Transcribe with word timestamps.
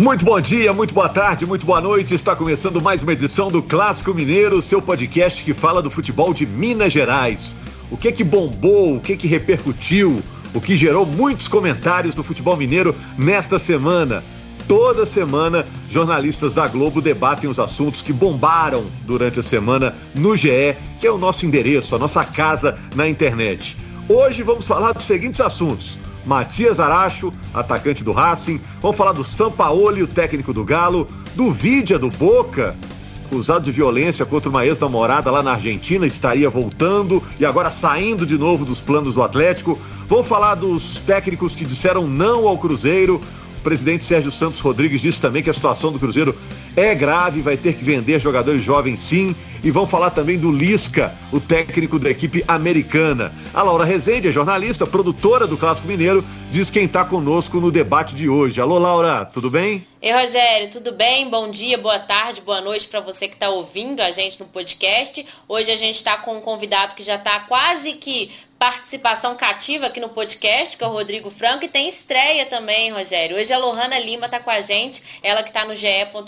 Muito 0.00 0.24
bom 0.24 0.40
dia, 0.40 0.72
muito 0.72 0.94
boa 0.94 1.10
tarde, 1.10 1.44
muito 1.44 1.66
boa 1.66 1.78
noite. 1.78 2.14
Está 2.14 2.34
começando 2.34 2.80
mais 2.80 3.02
uma 3.02 3.12
edição 3.12 3.48
do 3.48 3.62
Clássico 3.62 4.14
Mineiro, 4.14 4.62
seu 4.62 4.80
podcast 4.80 5.44
que 5.44 5.52
fala 5.52 5.82
do 5.82 5.90
futebol 5.90 6.32
de 6.32 6.46
Minas 6.46 6.90
Gerais. 6.90 7.54
O 7.90 7.98
que 7.98 8.10
que 8.10 8.24
bombou, 8.24 8.96
o 8.96 9.00
que 9.00 9.14
que 9.14 9.28
repercutiu, 9.28 10.22
o 10.54 10.60
que 10.60 10.74
gerou 10.74 11.04
muitos 11.04 11.46
comentários 11.48 12.14
do 12.14 12.24
futebol 12.24 12.56
mineiro 12.56 12.96
nesta 13.18 13.58
semana. 13.58 14.24
Toda 14.66 15.04
semana, 15.04 15.66
jornalistas 15.90 16.54
da 16.54 16.66
Globo 16.66 17.02
debatem 17.02 17.50
os 17.50 17.58
assuntos 17.58 18.00
que 18.00 18.10
bombaram 18.10 18.86
durante 19.04 19.40
a 19.40 19.42
semana 19.42 19.94
no 20.14 20.34
GE, 20.34 20.78
que 20.98 21.06
é 21.06 21.12
o 21.12 21.18
nosso 21.18 21.44
endereço, 21.44 21.94
a 21.94 21.98
nossa 21.98 22.24
casa 22.24 22.78
na 22.94 23.06
internet. 23.06 23.76
Hoje 24.08 24.42
vamos 24.42 24.66
falar 24.66 24.92
dos 24.92 25.04
seguintes 25.04 25.42
assuntos. 25.42 25.98
Matias 26.24 26.78
Aracho, 26.78 27.32
atacante 27.52 28.04
do 28.04 28.12
Racing. 28.12 28.60
Vamos 28.80 28.96
falar 28.96 29.12
do 29.12 29.24
Sampaoli, 29.24 30.02
o 30.02 30.06
técnico 30.06 30.52
do 30.52 30.64
Galo. 30.64 31.08
Do 31.34 31.52
Vídia 31.52 31.98
do 31.98 32.10
Boca, 32.10 32.76
acusado 33.24 33.64
de 33.64 33.70
violência 33.70 34.26
contra 34.26 34.50
uma 34.50 34.66
ex-namorada 34.66 35.30
lá 35.30 35.42
na 35.42 35.52
Argentina, 35.52 36.06
estaria 36.06 36.50
voltando 36.50 37.22
e 37.38 37.46
agora 37.46 37.70
saindo 37.70 38.26
de 38.26 38.36
novo 38.36 38.64
dos 38.64 38.80
planos 38.80 39.14
do 39.14 39.22
Atlético. 39.22 39.78
Vamos 40.08 40.26
falar 40.26 40.56
dos 40.56 41.00
técnicos 41.06 41.54
que 41.54 41.64
disseram 41.64 42.08
não 42.08 42.48
ao 42.48 42.58
Cruzeiro. 42.58 43.20
O 43.58 43.62
presidente 43.62 44.04
Sérgio 44.04 44.32
Santos 44.32 44.58
Rodrigues 44.58 45.00
disse 45.00 45.20
também 45.20 45.42
que 45.42 45.50
a 45.50 45.54
situação 45.54 45.92
do 45.92 45.98
Cruzeiro 45.98 46.34
é 46.74 46.94
grave, 46.94 47.40
vai 47.40 47.56
ter 47.56 47.74
que 47.74 47.84
vender 47.84 48.18
jogadores 48.18 48.62
jovens 48.62 49.00
sim. 49.00 49.36
E 49.62 49.70
vão 49.70 49.86
falar 49.86 50.10
também 50.10 50.38
do 50.38 50.50
Lisca, 50.50 51.14
o 51.30 51.38
técnico 51.38 51.98
da 51.98 52.10
equipe 52.10 52.42
americana. 52.48 53.32
A 53.52 53.62
Laura 53.62 53.84
Rezende, 53.84 54.28
é 54.28 54.32
jornalista, 54.32 54.86
produtora 54.86 55.46
do 55.46 55.56
Clássico 55.58 55.86
Mineiro, 55.86 56.24
diz 56.50 56.70
quem 56.70 56.86
está 56.86 57.04
conosco 57.04 57.60
no 57.60 57.70
debate 57.70 58.14
de 58.14 58.28
hoje. 58.28 58.60
Alô, 58.60 58.78
Laura, 58.78 59.24
tudo 59.26 59.50
bem? 59.50 59.86
Ei, 60.00 60.12
Rogério, 60.12 60.70
tudo 60.70 60.92
bem? 60.92 61.28
Bom 61.28 61.50
dia, 61.50 61.76
boa 61.76 61.98
tarde, 61.98 62.40
boa 62.40 62.62
noite 62.62 62.88
para 62.88 63.00
você 63.00 63.28
que 63.28 63.34
está 63.34 63.50
ouvindo 63.50 64.00
a 64.00 64.10
gente 64.10 64.40
no 64.40 64.46
podcast. 64.46 65.26
Hoje 65.46 65.70
a 65.70 65.76
gente 65.76 65.96
está 65.96 66.16
com 66.16 66.38
um 66.38 66.40
convidado 66.40 66.94
que 66.94 67.02
já 67.02 67.16
está 67.16 67.40
quase 67.40 67.92
que 67.92 68.30
participação 68.60 69.34
cativa 69.36 69.86
aqui 69.86 69.98
no 70.00 70.10
podcast, 70.10 70.76
que 70.76 70.84
é 70.84 70.86
o 70.86 70.90
Rodrigo 70.90 71.30
Franco, 71.30 71.64
e 71.64 71.68
tem 71.68 71.88
estreia 71.88 72.44
também, 72.44 72.92
Rogério. 72.92 73.38
Hoje 73.38 73.50
a 73.50 73.58
Lohana 73.58 73.98
Lima 73.98 74.26
está 74.26 74.38
com 74.38 74.50
a 74.50 74.60
gente, 74.60 75.02
ela 75.22 75.42
que 75.42 75.48
está 75.48 75.64
no 75.64 75.74
GE. 75.74 75.86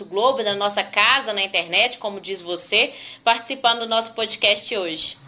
Globo, 0.08 0.42
na 0.42 0.54
nossa 0.54 0.82
casa 0.82 1.34
na 1.34 1.42
internet, 1.42 1.98
como 1.98 2.18
diz 2.18 2.40
você, 2.40 2.94
participando 3.22 3.80
do 3.80 3.86
nosso 3.86 4.14
podcast 4.14 4.74
hoje. 4.74 5.18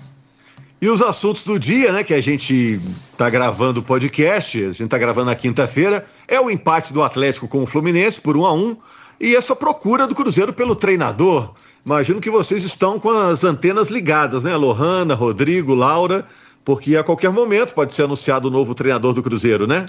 E 0.81 0.89
os 0.89 1.03
assuntos 1.03 1.43
do 1.43 1.59
dia, 1.59 1.93
né, 1.93 2.03
que 2.03 2.15
a 2.15 2.23
gente 2.23 2.81
está 3.13 3.29
gravando 3.29 3.81
o 3.81 3.83
podcast, 3.83 4.57
a 4.57 4.69
gente 4.69 4.85
está 4.85 4.97
gravando 4.97 5.27
na 5.27 5.35
quinta-feira, 5.35 6.07
é 6.27 6.41
o 6.41 6.51
empate 6.51 6.91
do 6.91 7.03
Atlético 7.03 7.47
com 7.47 7.65
o 7.65 7.67
Fluminense 7.67 8.19
por 8.19 8.35
um 8.35 8.47
a 8.47 8.53
um 8.55 8.79
e 9.21 9.37
essa 9.37 9.55
procura 9.55 10.07
do 10.07 10.15
Cruzeiro 10.15 10.55
pelo 10.55 10.75
treinador. 10.75 11.53
Imagino 11.85 12.19
que 12.19 12.31
vocês 12.31 12.65
estão 12.65 12.99
com 12.99 13.11
as 13.11 13.45
antenas 13.45 13.89
ligadas, 13.89 14.43
né? 14.43 14.57
Lohana, 14.57 15.15
Rodrigo, 15.15 15.75
Laura, 15.75 16.27
porque 16.65 16.97
a 16.97 17.05
qualquer 17.05 17.31
momento 17.31 17.75
pode 17.75 17.95
ser 17.95 18.05
anunciado 18.05 18.49
o 18.49 18.51
novo 18.51 18.75
treinador 18.75 19.13
do 19.13 19.23
Cruzeiro, 19.23 19.67
né? 19.67 19.89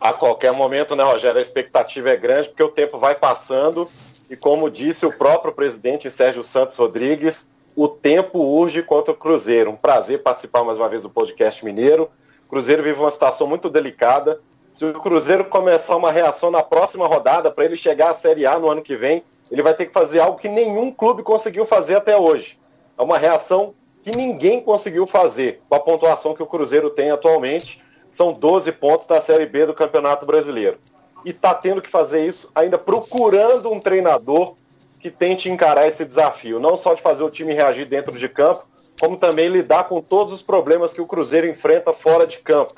A 0.00 0.12
qualquer 0.12 0.52
momento, 0.52 0.96
né, 0.96 1.04
Rogério? 1.04 1.38
A 1.38 1.42
expectativa 1.42 2.10
é 2.10 2.16
grande 2.16 2.48
porque 2.48 2.62
o 2.62 2.68
tempo 2.68 2.98
vai 2.98 3.14
passando 3.14 3.88
e, 4.28 4.34
como 4.34 4.70
disse 4.70 5.04
o 5.06 5.12
próprio 5.12 5.52
presidente 5.52 6.10
Sérgio 6.10 6.42
Santos 6.42 6.74
Rodrigues, 6.76 7.48
o 7.76 7.86
tempo 7.86 8.38
urge 8.38 8.82
contra 8.82 9.12
o 9.12 9.16
Cruzeiro. 9.16 9.70
Um 9.70 9.76
prazer 9.76 10.22
participar 10.22 10.64
mais 10.64 10.78
uma 10.78 10.88
vez 10.88 11.02
do 11.02 11.10
podcast 11.10 11.64
Mineiro. 11.64 12.10
O 12.46 12.50
Cruzeiro 12.50 12.82
vive 12.82 12.98
uma 12.98 13.10
situação 13.10 13.46
muito 13.46 13.68
delicada. 13.68 14.40
Se 14.72 14.84
o 14.84 14.92
Cruzeiro 14.94 15.44
começar 15.44 15.96
uma 15.96 16.10
reação 16.10 16.50
na 16.50 16.62
próxima 16.62 17.06
rodada 17.06 17.50
para 17.50 17.64
ele 17.64 17.76
chegar 17.76 18.10
à 18.10 18.14
Série 18.14 18.46
A 18.46 18.58
no 18.58 18.70
ano 18.70 18.82
que 18.82 18.96
vem, 18.96 19.22
ele 19.50 19.62
vai 19.62 19.74
ter 19.74 19.86
que 19.86 19.92
fazer 19.92 20.20
algo 20.20 20.38
que 20.38 20.48
nenhum 20.48 20.90
clube 20.90 21.22
conseguiu 21.22 21.66
fazer 21.66 21.96
até 21.96 22.16
hoje. 22.16 22.58
É 22.98 23.02
uma 23.02 23.18
reação 23.18 23.74
que 24.02 24.14
ninguém 24.14 24.60
conseguiu 24.60 25.06
fazer 25.06 25.60
com 25.68 25.74
a 25.74 25.80
pontuação 25.80 26.34
que 26.34 26.42
o 26.42 26.46
Cruzeiro 26.46 26.90
tem 26.90 27.10
atualmente. 27.10 27.82
São 28.08 28.32
12 28.32 28.72
pontos 28.72 29.06
da 29.06 29.20
Série 29.20 29.46
B 29.46 29.66
do 29.66 29.74
Campeonato 29.74 30.26
Brasileiro. 30.26 30.78
E 31.24 31.30
está 31.30 31.54
tendo 31.54 31.82
que 31.82 31.90
fazer 31.90 32.24
isso 32.24 32.50
ainda 32.54 32.78
procurando 32.78 33.70
um 33.70 33.78
treinador 33.78 34.54
que 34.98 35.10
tente 35.10 35.48
encarar 35.48 35.86
esse 35.86 36.04
desafio. 36.04 36.58
Não 36.58 36.76
só 36.76 36.94
de 36.94 37.02
fazer 37.02 37.22
o 37.22 37.30
time 37.30 37.52
reagir 37.52 37.86
dentro 37.86 38.16
de 38.16 38.28
campo, 38.28 38.64
como 38.98 39.16
também 39.16 39.48
lidar 39.48 39.84
com 39.84 40.00
todos 40.00 40.32
os 40.32 40.42
problemas 40.42 40.92
que 40.92 41.00
o 41.00 41.06
Cruzeiro 41.06 41.46
enfrenta 41.46 41.92
fora 41.92 42.26
de 42.26 42.38
campo. 42.38 42.74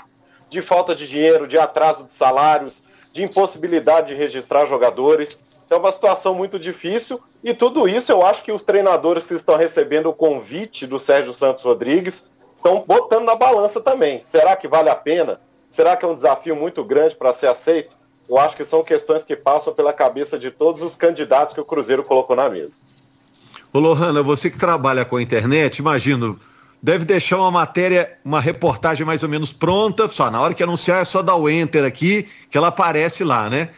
De 0.49 0.61
falta 0.61 0.95
de 0.95 1.09
dinheiro, 1.09 1.49
de 1.49 1.59
atraso 1.59 2.05
de 2.05 2.13
salários, 2.13 2.83
de 3.13 3.23
impossibilidade 3.23 4.09
de 4.09 4.15
registrar 4.15 4.67
jogadores. 4.67 5.41
Então 5.67 5.79
é 5.79 5.81
uma 5.81 5.93
situação 5.93 6.35
muito 6.35 6.59
difícil 6.59 7.21
e 7.43 7.53
tudo 7.53 7.89
isso 7.89 8.13
eu 8.13 8.25
acho 8.25 8.43
que 8.43 8.53
os 8.53 8.63
treinadores 8.63 9.27
que 9.27 9.35
estão 9.35 9.57
recebendo 9.57 10.09
o 10.09 10.15
convite 10.15 10.87
do 10.87 10.99
Sérgio 10.99 11.35
Santos 11.35 11.65
Rodrigues 11.65 12.29
estão 12.57 12.85
botando 12.87 13.25
na 13.25 13.35
balança 13.35 13.81
também. 13.81 14.23
Será 14.25 14.55
que 14.55 14.69
vale 14.69 14.89
a 14.89 14.95
pena? 14.95 15.41
Será 15.71 15.97
que 15.97 16.05
é 16.05 16.09
um 16.09 16.15
desafio 16.15 16.55
muito 16.55 16.85
grande 16.85 17.17
para 17.17 17.33
ser 17.33 17.49
aceito? 17.49 17.97
Eu 18.29 18.39
acho 18.39 18.57
que 18.57 18.65
são 18.65 18.85
questões 18.85 19.25
que 19.25 19.35
passam 19.35 19.75
pela 19.75 19.93
cabeça 19.93 20.39
de 20.39 20.51
todos 20.51 20.81
os 20.83 20.95
candidatos 20.95 21.53
que 21.53 21.61
o 21.61 21.65
Cruzeiro 21.65 22.05
colocou 22.05 22.37
na 22.37 22.49
mesa. 22.49 22.77
Ô 23.73 23.79
Lohana, 23.79 24.23
você 24.23 24.49
que 24.49 24.59
trabalha 24.59 25.05
com 25.05 25.17
a 25.17 25.23
internet, 25.23 25.79
imagino, 25.79 26.39
deve 26.81 27.05
deixar 27.05 27.39
uma 27.39 27.51
matéria, 27.51 28.19
uma 28.25 28.41
reportagem 28.41 29.05
mais 29.05 29.23
ou 29.23 29.29
menos 29.29 29.53
pronta, 29.53 30.09
só 30.09 30.31
na 30.31 30.41
hora 30.41 30.55
que 30.55 30.63
anunciar 30.63 31.03
é 31.03 31.05
só 31.05 31.23
dar 31.23 31.37
o 31.37 31.49
enter 31.49 31.85
aqui, 31.85 32.29
que 32.51 32.57
ela 32.57 32.69
aparece 32.69 33.25
lá, 33.25 33.49
né? 33.49 33.71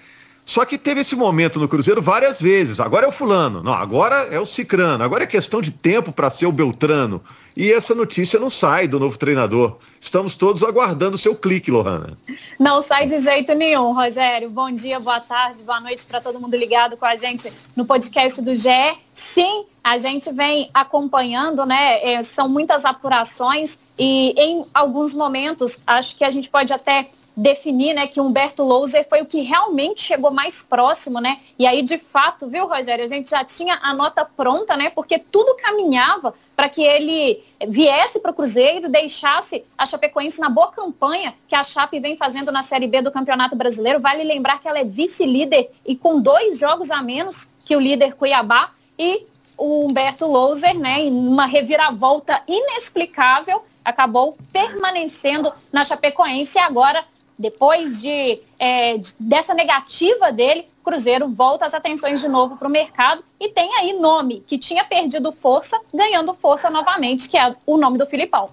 Só 0.46 0.64
que 0.64 0.76
teve 0.76 1.00
esse 1.00 1.16
momento 1.16 1.58
no 1.58 1.66
Cruzeiro 1.66 2.02
várias 2.02 2.40
vezes. 2.40 2.78
Agora 2.78 3.06
é 3.06 3.08
o 3.08 3.12
fulano, 3.12 3.62
não, 3.62 3.72
agora 3.72 4.28
é 4.30 4.38
o 4.38 4.44
Cicrano, 4.44 5.02
agora 5.02 5.24
é 5.24 5.26
questão 5.26 5.62
de 5.62 5.70
tempo 5.70 6.12
para 6.12 6.30
ser 6.30 6.46
o 6.46 6.52
Beltrano. 6.52 7.22
E 7.56 7.72
essa 7.72 7.94
notícia 7.94 8.38
não 8.38 8.50
sai 8.50 8.86
do 8.86 8.98
novo 8.98 9.16
treinador. 9.16 9.78
Estamos 10.00 10.34
todos 10.34 10.62
aguardando 10.62 11.14
o 11.14 11.18
seu 11.18 11.34
clique, 11.34 11.70
Lohana. 11.70 12.18
Não 12.58 12.82
sai 12.82 13.06
de 13.06 13.18
jeito 13.20 13.54
nenhum, 13.54 13.94
Rogério. 13.94 14.50
Bom 14.50 14.70
dia, 14.72 14.98
boa 14.98 15.20
tarde, 15.20 15.62
boa 15.62 15.80
noite 15.80 16.04
para 16.04 16.20
todo 16.20 16.40
mundo 16.40 16.56
ligado 16.56 16.96
com 16.96 17.06
a 17.06 17.16
gente 17.16 17.52
no 17.74 17.86
podcast 17.86 18.42
do 18.42 18.54
GE. 18.54 18.68
Sim, 19.12 19.64
a 19.82 19.98
gente 19.98 20.32
vem 20.32 20.68
acompanhando, 20.74 21.64
né? 21.64 22.04
É, 22.04 22.22
são 22.22 22.48
muitas 22.48 22.84
apurações 22.84 23.78
e 23.96 24.34
em 24.36 24.64
alguns 24.74 25.14
momentos 25.14 25.78
acho 25.86 26.16
que 26.16 26.24
a 26.24 26.30
gente 26.30 26.50
pode 26.50 26.72
até 26.72 27.08
definir, 27.36 27.94
né, 27.94 28.06
que 28.06 28.20
Humberto 28.20 28.62
Louser 28.62 29.06
foi 29.08 29.20
o 29.20 29.26
que 29.26 29.40
realmente 29.40 30.02
chegou 30.02 30.30
mais 30.30 30.62
próximo, 30.62 31.20
né? 31.20 31.40
E 31.58 31.66
aí, 31.66 31.82
de 31.82 31.98
fato, 31.98 32.46
viu, 32.46 32.68
Rogério, 32.68 33.04
a 33.04 33.08
gente 33.08 33.30
já 33.30 33.44
tinha 33.44 33.78
a 33.82 33.92
nota 33.92 34.24
pronta, 34.24 34.76
né? 34.76 34.90
Porque 34.90 35.18
tudo 35.18 35.56
caminhava 35.56 36.34
para 36.54 36.68
que 36.68 36.82
ele 36.82 37.42
viesse 37.66 38.20
para 38.20 38.30
o 38.30 38.34
Cruzeiro, 38.34 38.88
deixasse 38.88 39.64
a 39.76 39.84
Chapecoense 39.84 40.40
na 40.40 40.48
boa 40.48 40.70
campanha 40.70 41.34
que 41.48 41.54
a 41.54 41.64
Chape 41.64 41.98
vem 41.98 42.16
fazendo 42.16 42.52
na 42.52 42.62
Série 42.62 42.86
B 42.86 43.02
do 43.02 43.10
Campeonato 43.10 43.56
Brasileiro. 43.56 44.00
Vale 44.00 44.22
lembrar 44.22 44.60
que 44.60 44.68
ela 44.68 44.78
é 44.78 44.84
vice-líder 44.84 45.70
e 45.84 45.96
com 45.96 46.20
dois 46.20 46.58
jogos 46.58 46.90
a 46.90 47.02
menos 47.02 47.52
que 47.64 47.74
o 47.74 47.80
líder 47.80 48.14
Cuiabá 48.14 48.70
e 48.96 49.26
o 49.56 49.86
Humberto 49.86 50.26
Louser, 50.26 50.78
né, 50.78 51.00
em 51.00 51.10
uma 51.10 51.46
reviravolta 51.46 52.42
inexplicável, 52.46 53.64
acabou 53.84 54.36
permanecendo 54.52 55.52
na 55.72 55.84
Chapecoense 55.84 56.58
e 56.58 56.60
agora 56.60 57.04
depois 57.38 58.00
de, 58.00 58.40
é, 58.58 59.00
dessa 59.18 59.54
negativa 59.54 60.30
dele, 60.32 60.66
Cruzeiro 60.84 61.28
volta 61.28 61.64
as 61.64 61.72
atenções 61.72 62.20
de 62.20 62.28
novo 62.28 62.56
para 62.56 62.68
o 62.68 62.70
mercado 62.70 63.24
e 63.40 63.48
tem 63.48 63.74
aí 63.76 63.94
nome 63.94 64.44
que 64.46 64.58
tinha 64.58 64.84
perdido 64.84 65.32
força, 65.32 65.80
ganhando 65.92 66.34
força 66.34 66.68
novamente, 66.68 67.28
que 67.28 67.38
é 67.38 67.56
o 67.66 67.78
nome 67.78 67.96
do 67.96 68.06
Filipão. 68.06 68.50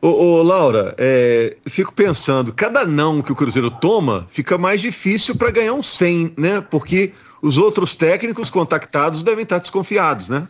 Ô, 0.00 0.08
ô 0.08 0.42
Laura, 0.42 0.94
é, 0.96 1.56
fico 1.66 1.92
pensando, 1.92 2.52
cada 2.52 2.84
não 2.84 3.20
que 3.20 3.32
o 3.32 3.34
Cruzeiro 3.34 3.70
toma 3.70 4.26
fica 4.30 4.56
mais 4.56 4.80
difícil 4.80 5.34
para 5.34 5.50
ganhar 5.50 5.72
um 5.72 5.82
100, 5.82 6.34
né? 6.36 6.60
Porque 6.60 7.12
os 7.42 7.56
outros 7.56 7.96
técnicos 7.96 8.48
contactados 8.48 9.22
devem 9.22 9.42
estar 9.42 9.58
desconfiados, 9.58 10.28
né? 10.28 10.46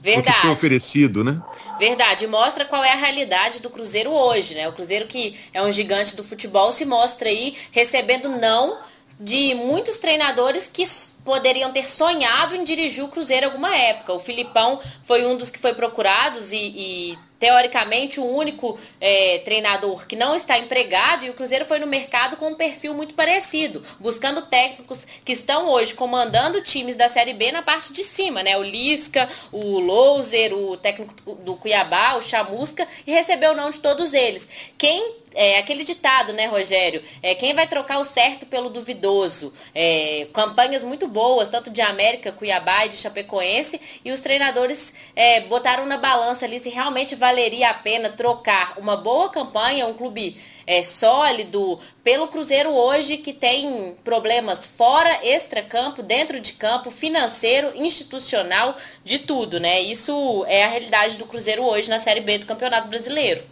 Verdade. 0.00 0.30
O 0.30 0.40
que 0.40 0.46
foi 0.46 0.50
oferecido, 0.52 1.22
né? 1.22 1.40
Verdade. 1.78 2.26
Mostra 2.26 2.64
qual 2.64 2.82
é 2.82 2.92
a 2.92 2.96
realidade 2.96 3.60
do 3.60 3.70
Cruzeiro 3.70 4.10
hoje, 4.10 4.54
né? 4.54 4.68
O 4.68 4.72
Cruzeiro 4.72 5.06
que 5.06 5.38
é 5.52 5.62
um 5.62 5.72
gigante 5.72 6.16
do 6.16 6.24
futebol 6.24 6.72
se 6.72 6.84
mostra 6.84 7.28
aí 7.28 7.56
recebendo 7.70 8.28
não 8.28 8.78
de 9.18 9.54
muitos 9.54 9.98
treinadores 9.98 10.68
que 10.72 10.84
poderiam 11.22 11.70
ter 11.72 11.90
sonhado 11.90 12.54
em 12.54 12.64
dirigir 12.64 13.04
o 13.04 13.08
Cruzeiro 13.08 13.46
alguma 13.46 13.76
época. 13.76 14.14
O 14.14 14.20
Filipão 14.20 14.80
foi 15.04 15.26
um 15.26 15.36
dos 15.36 15.50
que 15.50 15.58
foi 15.58 15.74
procurados 15.74 16.50
e, 16.52 16.56
e 16.56 17.18
teoricamente 17.40 18.20
o 18.20 18.24
único 18.24 18.78
é, 19.00 19.38
treinador 19.38 20.06
que 20.06 20.14
não 20.14 20.36
está 20.36 20.58
empregado 20.58 21.24
e 21.24 21.30
o 21.30 21.34
Cruzeiro 21.34 21.64
foi 21.64 21.78
no 21.78 21.86
mercado 21.86 22.36
com 22.36 22.48
um 22.48 22.54
perfil 22.54 22.92
muito 22.92 23.14
parecido, 23.14 23.82
buscando 23.98 24.42
técnicos 24.42 25.06
que 25.24 25.32
estão 25.32 25.66
hoje 25.68 25.94
comandando 25.94 26.62
times 26.62 26.96
da 26.96 27.08
Série 27.08 27.32
B 27.32 27.50
na 27.50 27.62
parte 27.62 27.92
de 27.92 28.04
cima, 28.04 28.42
né? 28.42 28.56
O 28.58 28.62
Lisca, 28.62 29.28
o 29.50 29.80
Louser, 29.80 30.52
o 30.52 30.76
técnico 30.76 31.34
do 31.36 31.56
Cuiabá, 31.56 32.16
o 32.16 32.22
Chamusca, 32.22 32.86
e 33.06 33.10
recebeu 33.10 33.52
o 33.52 33.56
não 33.56 33.70
de 33.70 33.80
todos 33.80 34.12
eles. 34.12 34.46
Quem 34.76 35.20
é 35.34 35.58
aquele 35.58 35.84
ditado, 35.84 36.32
né, 36.32 36.46
Rogério? 36.46 37.02
É, 37.22 37.34
quem 37.34 37.54
vai 37.54 37.66
trocar 37.66 37.98
o 38.00 38.04
certo 38.04 38.46
pelo 38.46 38.68
duvidoso? 38.68 39.52
É, 39.74 40.26
campanhas 40.32 40.84
muito 40.84 41.06
boas, 41.06 41.48
tanto 41.48 41.70
de 41.70 41.80
América, 41.80 42.32
Cuiabá 42.32 42.86
e 42.86 42.90
de 42.90 42.96
Chapecoense, 42.96 43.80
e 44.04 44.12
os 44.12 44.20
treinadores 44.20 44.92
é, 45.14 45.40
botaram 45.42 45.86
na 45.86 45.96
balança 45.96 46.44
ali 46.44 46.58
se 46.58 46.68
realmente 46.68 47.14
valeria 47.30 47.70
a 47.70 47.74
pena 47.74 48.08
trocar 48.08 48.74
uma 48.76 48.96
boa 48.96 49.30
campanha, 49.30 49.86
um 49.86 49.94
clube 49.94 50.36
é, 50.66 50.82
sólido, 50.82 51.78
pelo 52.02 52.26
Cruzeiro 52.26 52.70
hoje 52.70 53.18
que 53.18 53.32
tem 53.32 53.94
problemas 54.02 54.66
fora, 54.66 55.08
extra-campo, 55.22 56.02
dentro 56.02 56.40
de 56.40 56.52
campo, 56.52 56.90
financeiro, 56.90 57.70
institucional, 57.76 58.76
de 59.04 59.20
tudo, 59.20 59.60
né? 59.60 59.80
Isso 59.80 60.44
é 60.48 60.64
a 60.64 60.68
realidade 60.68 61.16
do 61.16 61.24
Cruzeiro 61.24 61.62
hoje 61.62 61.88
na 61.88 62.00
Série 62.00 62.20
B 62.20 62.38
do 62.38 62.46
Campeonato 62.46 62.88
Brasileiro. 62.88 63.42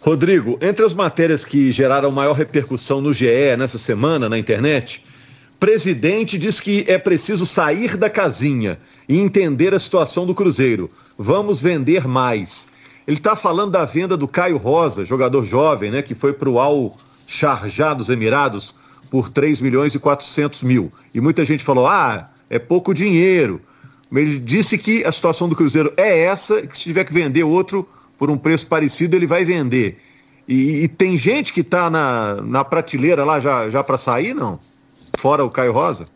Rodrigo, 0.00 0.58
entre 0.62 0.84
as 0.84 0.94
matérias 0.94 1.44
que 1.44 1.72
geraram 1.72 2.10
maior 2.10 2.32
repercussão 2.32 3.02
no 3.02 3.12
GE 3.12 3.56
nessa 3.58 3.78
semana 3.78 4.28
na 4.30 4.38
internet, 4.38 5.02
presidente 5.60 6.38
diz 6.38 6.58
que 6.58 6.84
é 6.88 6.98
preciso 6.98 7.46
sair 7.46 7.96
da 7.98 8.08
casinha 8.08 8.78
e 9.06 9.18
entender 9.18 9.74
a 9.74 9.78
situação 9.78 10.26
do 10.26 10.34
Cruzeiro. 10.34 10.90
Vamos 11.18 11.60
vender 11.60 12.06
mais. 12.06 12.72
Ele 13.06 13.18
está 13.18 13.36
falando 13.36 13.72
da 13.72 13.84
venda 13.84 14.16
do 14.16 14.26
Caio 14.26 14.56
Rosa, 14.56 15.04
jogador 15.04 15.44
jovem, 15.44 15.90
né, 15.90 16.02
que 16.02 16.14
foi 16.14 16.32
para 16.32 16.48
o 16.48 16.58
Al 16.58 16.96
Sharjah 17.26 17.94
dos 17.94 18.08
Emirados 18.08 18.74
por 19.10 19.30
3 19.30 19.60
milhões 19.60 19.94
e 19.94 19.98
400 19.98 20.62
mil. 20.62 20.92
E 21.12 21.20
muita 21.20 21.44
gente 21.44 21.62
falou, 21.62 21.86
ah, 21.86 22.30
é 22.48 22.58
pouco 22.58 22.94
dinheiro. 22.94 23.60
Ele 24.12 24.38
disse 24.38 24.78
que 24.78 25.04
a 25.04 25.12
situação 25.12 25.48
do 25.48 25.56
Cruzeiro 25.56 25.92
é 25.96 26.24
essa, 26.24 26.66
que 26.66 26.76
se 26.76 26.84
tiver 26.84 27.04
que 27.04 27.12
vender 27.12 27.44
outro, 27.44 27.86
por 28.18 28.30
um 28.30 28.38
preço 28.38 28.66
parecido, 28.66 29.16
ele 29.16 29.26
vai 29.26 29.44
vender. 29.44 30.00
E, 30.46 30.84
e 30.84 30.88
tem 30.88 31.16
gente 31.16 31.52
que 31.52 31.60
está 31.60 31.90
na, 31.90 32.36
na 32.42 32.64
prateleira 32.64 33.24
lá 33.24 33.40
já, 33.40 33.68
já 33.70 33.82
para 33.82 33.98
sair, 33.98 34.34
não? 34.34 34.58
Fora 35.18 35.44
o 35.44 35.50
Caio 35.50 35.72
Rosa? 35.72 36.06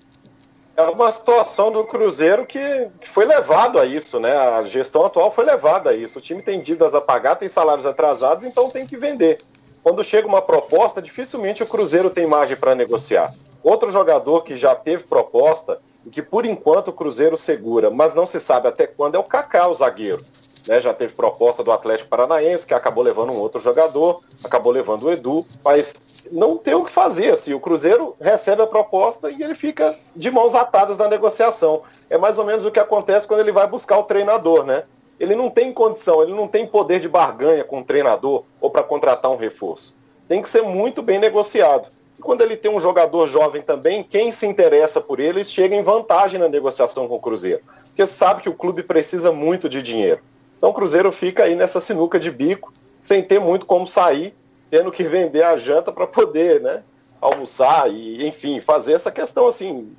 É 0.79 0.83
uma 0.83 1.11
situação 1.11 1.73
do 1.73 1.83
Cruzeiro 1.83 2.47
que, 2.47 2.89
que, 3.01 3.09
foi 3.09 3.25
levado 3.25 3.81
a 3.81 3.85
isso, 3.85 4.21
né? 4.21 4.37
A 4.37 4.63
gestão 4.63 5.05
atual 5.05 5.33
foi 5.33 5.45
levada 5.45 5.91
a 5.91 5.93
isso. 5.93 6.21
O 6.21 6.23
time 6.23 6.41
tem 6.41 6.63
dívidas 6.63 6.95
a 6.95 7.01
pagar, 7.01 7.35
tem 7.35 7.49
salários 7.49 7.85
atrasados, 7.85 8.45
então 8.45 8.71
tem 8.71 8.87
que 8.87 8.97
vender. 8.97 9.41
Quando 9.83 10.05
chega 10.05 10.29
uma 10.29 10.41
proposta, 10.41 11.03
dificilmente 11.03 11.65
o 11.65 11.67
Cruzeiro 11.67 12.11
tem 12.11 12.29
margem 12.29 12.57
para 12.57 12.77
negociar. 12.77 13.35
Outro 13.61 13.91
jogador 13.91 14.45
que 14.45 14.57
já 14.57 14.73
teve 14.73 15.03
proposta 15.03 15.81
e 16.07 16.11
que 16.11 16.23
por 16.23 16.47
enquanto 16.47 16.89
o 16.89 16.93
Cruzeiro 16.93 17.37
segura, 17.37 17.91
mas 17.91 18.15
não 18.15 18.25
se 18.25 18.39
sabe 18.39 18.69
até 18.69 18.87
quando, 18.87 19.17
é 19.17 19.19
o 19.19 19.25
Kaká, 19.25 19.67
o 19.67 19.75
zagueiro 19.75 20.25
né, 20.69 20.83
já 20.83 20.93
teve 20.93 21.15
proposta 21.15 21.65
do 21.65 21.73
Atlético 21.73 22.11
Paranaense, 22.11 22.67
que 22.67 22.75
acabou 22.75 23.03
levando 23.03 23.33
um 23.33 23.39
outro 23.39 23.59
jogador, 23.59 24.21
acabou 24.45 24.71
levando 24.71 25.05
o 25.05 25.11
Edu, 25.11 25.47
mas 25.65 25.95
não 26.31 26.59
tem 26.59 26.75
o 26.75 26.85
que 26.85 26.93
fazer. 26.93 27.33
Assim, 27.33 27.55
o 27.55 27.61
Cruzeiro 27.61 28.15
recebe 28.21 28.63
a 28.63 28.67
proposta 28.67 29.31
e 29.31 29.43
ele 29.43 29.55
fica 29.55 29.97
de 30.15 30.31
mãos 30.31 30.55
atadas 30.55 30.99
na 30.99 31.09
negociação. 31.09 31.83
É 32.11 32.19
mais 32.19 32.37
ou 32.39 32.45
menos 32.45 32.67
o 32.67 32.71
que 32.71 32.79
acontece 32.79 33.27
quando 33.27 33.41
ele 33.41 33.51
vai 33.51 33.67
buscar 33.67 33.99
o 33.99 34.03
treinador, 34.03 34.65
né? 34.65 34.85
Ele 35.19 35.35
não 35.35 35.49
tem 35.49 35.73
condição, 35.73 36.23
ele 36.23 36.35
não 36.35 36.47
tem 36.47 36.67
poder 36.67 37.01
de 37.01 37.09
barganha 37.09 37.65
com 37.65 37.81
o 37.81 37.85
treinador 37.85 38.45
ou 38.61 38.71
para 38.71 38.83
contratar 38.83 39.31
um 39.31 39.37
reforço. 39.37 39.97
Tem 40.29 40.43
que 40.43 40.51
ser 40.51 40.63
muito 40.63 41.03
bem 41.03 41.19
negociado. 41.19 41.89
E 42.19 42.23
quando 42.23 42.43
ele 42.43 42.57
tem 42.57 42.71
um 42.71 42.81
jogador 42.81 43.27
jovem 43.27 43.63
também, 43.63 44.03
quem 44.03 44.31
se 44.33 44.47
interessa 44.47 45.01
por 45.01 45.19
ele 45.19 45.45
chega 45.45 45.75
em 45.75 45.83
vantagem 45.83 46.39
na 46.39 46.49
negociação 46.49 47.09
com 47.09 47.17
o 47.17 47.21
Cruzeiro. 47.21 47.63
Porque 47.87 48.07
sabe 48.07 48.43
que 48.43 48.49
o 48.49 48.55
clube 48.55 48.83
precisa 48.83 49.33
muito 49.33 49.69
de 49.69 49.83
dinheiro. 49.83 50.21
Então 50.59 50.71
o 50.71 50.75
Cruzeiro 50.75 51.11
fica 51.13 51.45
aí 51.45 51.55
nessa 51.55 51.81
sinuca 51.81 52.19
de 52.19 52.31
bico, 52.31 52.75
sem 53.01 53.23
ter 53.23 53.41
muito 53.41 53.65
como 53.65 53.87
sair, 53.87 54.35
tendo 54.71 54.93
que 54.93 55.05
vender 55.05 55.43
a 55.43 55.57
janta 55.57 55.93
para 55.93 56.07
poder, 56.07 56.61
né, 56.61 56.83
almoçar 57.21 57.91
e, 57.91 58.27
enfim, 58.27 58.61
fazer 58.61 58.93
essa 58.93 59.11
questão 59.11 59.47
assim. 59.47 59.91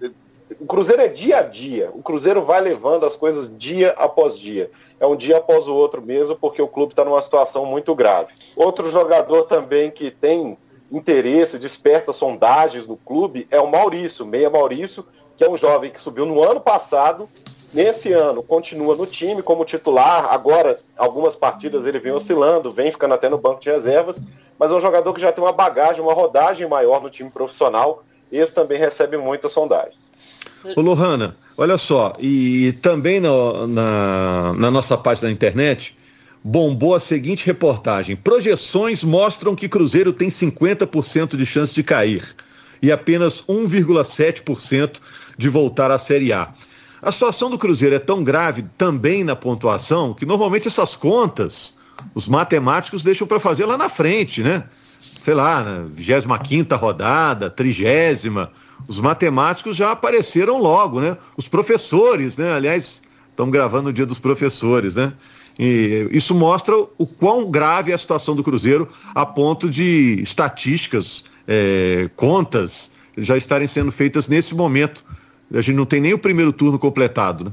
O 0.60 0.66
Cruzeiro 0.66 1.02
é 1.02 1.08
dia 1.08 1.40
a 1.40 1.42
dia. 1.42 1.90
O 1.94 2.02
Cruzeiro 2.02 2.44
vai 2.44 2.60
levando 2.60 3.06
as 3.06 3.16
coisas 3.16 3.56
dia 3.58 3.92
após 3.98 4.38
dia. 4.38 4.70
É 5.00 5.06
um 5.06 5.16
dia 5.16 5.38
após 5.38 5.68
o 5.68 5.76
outro 5.76 6.02
mesmo, 6.02 6.36
porque 6.36 6.62
o 6.62 6.68
clube 6.68 6.92
está 6.92 7.06
numa 7.06 7.22
situação 7.22 7.66
muito 7.66 7.96
grave. 7.96 8.34
Outro 8.56 8.90
jogador 8.92 9.44
também 9.44 9.90
que 9.90 10.12
tem 10.12 10.58
interesse, 10.92 11.60
desperta 11.60 12.12
sondagens 12.12 12.88
no 12.88 12.98
clube, 12.98 13.48
é 13.52 13.60
o 13.60 13.70
Maurício, 13.70 14.26
Meia 14.26 14.50
Maurício, 14.50 15.06
que 15.38 15.44
é 15.44 15.50
um 15.50 15.56
jovem 15.56 15.92
que 15.92 16.02
subiu 16.02 16.26
no 16.26 16.44
ano 16.44 16.60
passado 16.60 17.30
Nesse 17.72 18.12
ano, 18.12 18.42
continua 18.42 18.96
no 18.96 19.06
time 19.06 19.44
como 19.44 19.64
titular. 19.64 20.34
Agora, 20.34 20.80
algumas 20.98 21.36
partidas 21.36 21.86
ele 21.86 22.00
vem 22.00 22.12
oscilando, 22.12 22.74
vem 22.74 22.92
ficando 22.92 23.14
até 23.14 23.30
no 23.30 23.38
banco 23.38 23.62
de 23.62 23.70
reservas. 23.70 24.22
Mas 24.58 24.72
é 24.72 24.74
um 24.74 24.82
jogador 24.82 25.14
que 25.14 25.22
já 25.22 25.32
tem 25.32 25.44
uma 25.44 25.54
bagagem, 25.54 26.02
uma 26.02 26.14
rodagem 26.14 26.68
maior 26.68 27.02
no 27.02 27.10
time 27.10 27.30
profissional. 27.30 28.04
Esse 28.32 28.54
também 28.54 28.80
recebe 28.80 29.18
muitas 29.18 29.52
sondagens. 29.52 30.10
Ô 30.76 30.82
Lohana, 30.82 31.38
olha 31.58 31.78
só, 31.78 32.14
e 32.20 32.74
também 32.82 33.20
no, 33.20 33.66
na, 33.66 34.54
na 34.58 34.70
nossa 34.70 34.98
página 34.98 35.28
da 35.28 35.32
internet 35.32 35.98
bombou 36.44 36.96
a 36.96 37.00
seguinte 37.00 37.46
reportagem: 37.46 38.16
projeções 38.16 39.04
mostram 39.04 39.56
que 39.56 39.70
Cruzeiro 39.70 40.12
tem 40.12 40.30
50% 40.30 41.38
de 41.38 41.46
chance 41.46 41.74
de 41.74 41.84
cair 41.84 42.36
e 42.82 42.92
apenas 42.92 43.42
1,7% 43.44 44.98
de 45.38 45.50
voltar 45.50 45.92
à 45.92 46.00
Série 46.00 46.34
A. 46.34 46.54
A 47.02 47.12
situação 47.12 47.50
do 47.50 47.58
Cruzeiro 47.58 47.96
é 47.96 48.00
tão 48.00 48.24
grave 48.24 48.66
também 48.78 49.24
na 49.24 49.36
pontuação 49.36 50.14
que 50.14 50.26
normalmente 50.26 50.68
essas 50.68 50.96
contas 50.96 51.78
os 52.14 52.28
matemáticos 52.28 53.04
deixam 53.04 53.28
para 53.28 53.40
fazer 53.40 53.66
lá 53.66 53.78
na 53.78 53.90
frente, 53.90 54.42
né? 54.42 54.64
Sei 55.22 55.34
lá, 55.34 55.64
na 55.64 55.86
25 55.92 56.76
rodada, 56.76 57.50
trigésima. 57.50 58.52
Os 58.88 59.00
matemáticos 59.00 59.76
já 59.76 59.92
apareceram 59.92 60.62
logo, 60.62 61.00
né? 61.00 61.18
Os 61.38 61.48
professores, 61.48 62.38
né? 62.38 62.54
Aliás, 62.54 63.02
estamos 63.30 63.52
gravando 63.52 63.90
o 63.90 63.94
dia 63.94 64.06
dos 64.06 64.20
professores, 64.20 64.96
né? 64.96 65.14
E 65.58 66.08
isso 66.12 66.34
mostra 66.34 66.74
o 66.76 67.06
quão 67.06 67.50
grave 67.52 67.92
é 67.92 67.96
a 67.96 67.98
situação 67.98 68.34
do 68.36 68.44
Cruzeiro 68.44 68.88
a 69.14 69.26
ponto 69.26 69.70
de 69.70 70.22
estatísticas, 70.22 71.26
é, 71.46 72.10
contas 72.16 72.92
já 73.18 73.36
estarem 73.36 73.68
sendo 73.68 73.92
feitas 73.92 74.30
nesse 74.30 74.56
momento 74.56 75.04
a 75.54 75.62
gente 75.62 75.76
não 75.76 75.86
tem 75.86 76.02
nem 76.02 76.14
o 76.14 76.20
primeiro 76.20 76.54
turno 76.54 76.78
completado, 76.78 77.46
né? 77.46 77.52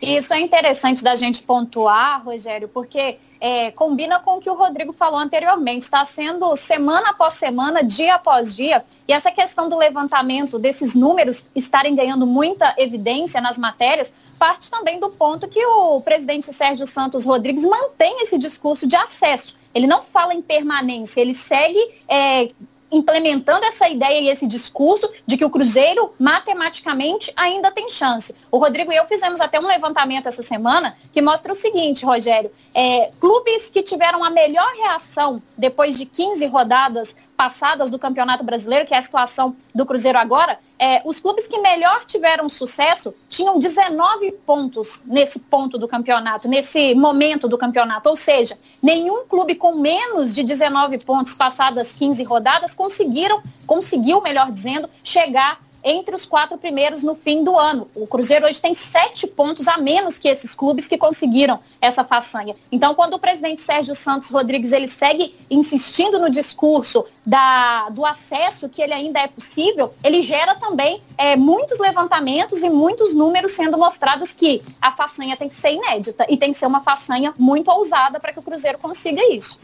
Isso 0.00 0.34
é 0.34 0.40
interessante 0.40 1.02
da 1.02 1.16
gente 1.16 1.42
pontuar, 1.42 2.22
Rogério, 2.22 2.68
porque 2.68 3.18
é, 3.40 3.70
combina 3.70 4.18
com 4.18 4.36
o 4.36 4.40
que 4.40 4.50
o 4.50 4.54
Rodrigo 4.54 4.92
falou 4.92 5.18
anteriormente. 5.18 5.84
Está 5.84 6.04
sendo 6.04 6.54
semana 6.54 7.10
após 7.10 7.34
semana, 7.34 7.82
dia 7.82 8.14
após 8.14 8.54
dia, 8.54 8.84
e 9.08 9.12
essa 9.12 9.30
questão 9.30 9.68
do 9.68 9.78
levantamento 9.78 10.58
desses 10.58 10.94
números 10.94 11.46
estarem 11.54 11.94
ganhando 11.94 12.26
muita 12.26 12.74
evidência 12.76 13.40
nas 13.40 13.56
matérias, 13.56 14.12
parte 14.38 14.70
também 14.70 15.00
do 15.00 15.08
ponto 15.08 15.48
que 15.48 15.64
o 15.64 16.00
presidente 16.02 16.52
Sérgio 16.52 16.86
Santos 16.86 17.24
Rodrigues 17.24 17.64
mantém 17.64 18.20
esse 18.20 18.36
discurso 18.36 18.86
de 18.86 18.96
acesso. 18.96 19.58
Ele 19.74 19.86
não 19.86 20.02
fala 20.02 20.34
em 20.34 20.42
permanência, 20.42 21.20
ele 21.20 21.34
segue 21.34 21.78
é, 22.08 22.50
implementando 22.90 23.64
essa 23.64 23.88
ideia 23.88 24.20
e 24.20 24.28
esse 24.28 24.46
discurso 24.46 25.10
de 25.26 25.36
que 25.36 25.44
o 25.44 25.50
Cruzeiro 25.50 26.12
matematicamente 26.18 27.32
ainda 27.36 27.70
tem 27.70 27.90
chance. 27.90 28.34
O 28.50 28.58
Rodrigo 28.58 28.92
e 28.92 28.96
eu 28.96 29.06
fizemos 29.06 29.40
até 29.40 29.58
um 29.58 29.66
levantamento 29.66 30.28
essa 30.28 30.42
semana 30.42 30.96
que 31.12 31.20
mostra 31.20 31.52
o 31.52 31.56
seguinte, 31.56 32.04
Rogério, 32.04 32.50
é, 32.78 33.10
clubes 33.18 33.70
que 33.70 33.82
tiveram 33.82 34.22
a 34.22 34.28
melhor 34.28 34.70
reação 34.74 35.42
depois 35.56 35.96
de 35.96 36.04
15 36.04 36.44
rodadas 36.44 37.16
passadas 37.34 37.90
do 37.90 37.98
Campeonato 37.98 38.44
Brasileiro, 38.44 38.84
que 38.84 38.92
é 38.92 38.98
a 38.98 39.02
situação 39.02 39.56
do 39.74 39.86
Cruzeiro 39.86 40.18
agora, 40.18 40.58
é, 40.78 41.00
os 41.06 41.18
clubes 41.18 41.46
que 41.46 41.58
melhor 41.58 42.04
tiveram 42.04 42.50
sucesso 42.50 43.16
tinham 43.30 43.58
19 43.58 44.30
pontos 44.44 45.02
nesse 45.06 45.38
ponto 45.38 45.78
do 45.78 45.88
campeonato, 45.88 46.48
nesse 46.48 46.94
momento 46.94 47.48
do 47.48 47.56
campeonato. 47.56 48.10
Ou 48.10 48.16
seja, 48.16 48.58
nenhum 48.82 49.24
clube 49.26 49.54
com 49.54 49.76
menos 49.76 50.34
de 50.34 50.42
19 50.42 50.98
pontos 50.98 51.34
passadas 51.34 51.94
15 51.94 52.22
rodadas 52.24 52.74
conseguiram, 52.74 53.42
conseguiu, 53.66 54.20
melhor 54.20 54.52
dizendo, 54.52 54.90
chegar 55.02 55.62
entre 55.86 56.16
os 56.16 56.26
quatro 56.26 56.58
primeiros 56.58 57.04
no 57.04 57.14
fim 57.14 57.44
do 57.44 57.56
ano. 57.56 57.86
O 57.94 58.08
Cruzeiro 58.08 58.44
hoje 58.44 58.60
tem 58.60 58.74
sete 58.74 59.24
pontos 59.24 59.68
a 59.68 59.78
menos 59.78 60.18
que 60.18 60.28
esses 60.28 60.52
clubes 60.52 60.88
que 60.88 60.98
conseguiram 60.98 61.60
essa 61.80 62.02
façanha. 62.02 62.56
Então, 62.72 62.92
quando 62.92 63.14
o 63.14 63.18
presidente 63.20 63.60
Sérgio 63.60 63.94
Santos 63.94 64.28
Rodrigues 64.30 64.72
ele 64.72 64.88
segue 64.88 65.36
insistindo 65.48 66.18
no 66.18 66.28
discurso 66.28 67.06
da, 67.24 67.88
do 67.90 68.04
acesso 68.04 68.68
que 68.68 68.82
ele 68.82 68.92
ainda 68.92 69.20
é 69.20 69.28
possível, 69.28 69.94
ele 70.02 70.22
gera 70.22 70.56
também 70.56 71.00
é, 71.16 71.36
muitos 71.36 71.78
levantamentos 71.78 72.64
e 72.64 72.68
muitos 72.68 73.14
números 73.14 73.52
sendo 73.52 73.78
mostrados 73.78 74.32
que 74.32 74.64
a 74.82 74.90
façanha 74.90 75.36
tem 75.36 75.48
que 75.48 75.54
ser 75.54 75.72
inédita 75.72 76.26
e 76.28 76.36
tem 76.36 76.50
que 76.50 76.58
ser 76.58 76.66
uma 76.66 76.80
façanha 76.80 77.32
muito 77.38 77.70
ousada 77.70 78.18
para 78.18 78.32
que 78.32 78.40
o 78.40 78.42
Cruzeiro 78.42 78.78
consiga 78.78 79.22
isso. 79.32 79.60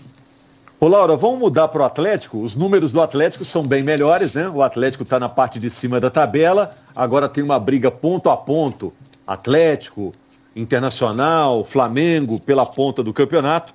Ô 0.82 0.88
Laura, 0.88 1.14
vamos 1.14 1.38
mudar 1.38 1.68
para 1.68 1.82
o 1.82 1.84
Atlético? 1.84 2.42
Os 2.42 2.56
números 2.56 2.90
do 2.90 3.00
Atlético 3.00 3.44
são 3.44 3.64
bem 3.64 3.84
melhores, 3.84 4.32
né? 4.32 4.48
O 4.48 4.60
Atlético 4.64 5.04
está 5.04 5.20
na 5.20 5.28
parte 5.28 5.60
de 5.60 5.70
cima 5.70 6.00
da 6.00 6.10
tabela, 6.10 6.76
agora 6.92 7.28
tem 7.28 7.44
uma 7.44 7.56
briga 7.56 7.88
ponto 7.88 8.28
a 8.28 8.36
ponto. 8.36 8.92
Atlético, 9.24 10.12
Internacional, 10.56 11.64
Flamengo 11.64 12.40
pela 12.40 12.66
ponta 12.66 13.00
do 13.00 13.12
campeonato. 13.12 13.72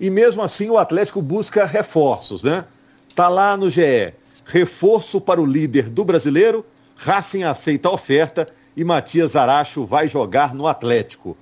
E 0.00 0.10
mesmo 0.10 0.42
assim 0.42 0.68
o 0.68 0.76
Atlético 0.76 1.22
busca 1.22 1.64
reforços, 1.64 2.42
né? 2.42 2.64
Tá 3.14 3.28
lá 3.28 3.56
no 3.56 3.70
GE. 3.70 4.12
Reforço 4.44 5.20
para 5.20 5.40
o 5.40 5.46
líder 5.46 5.88
do 5.88 6.04
brasileiro, 6.04 6.66
Racing 6.96 7.44
aceita 7.44 7.88
a 7.88 7.92
oferta 7.92 8.48
e 8.76 8.82
Matias 8.82 9.36
Aracho 9.36 9.86
vai 9.86 10.08
jogar 10.08 10.52
no 10.56 10.66
Atlético. 10.66 11.36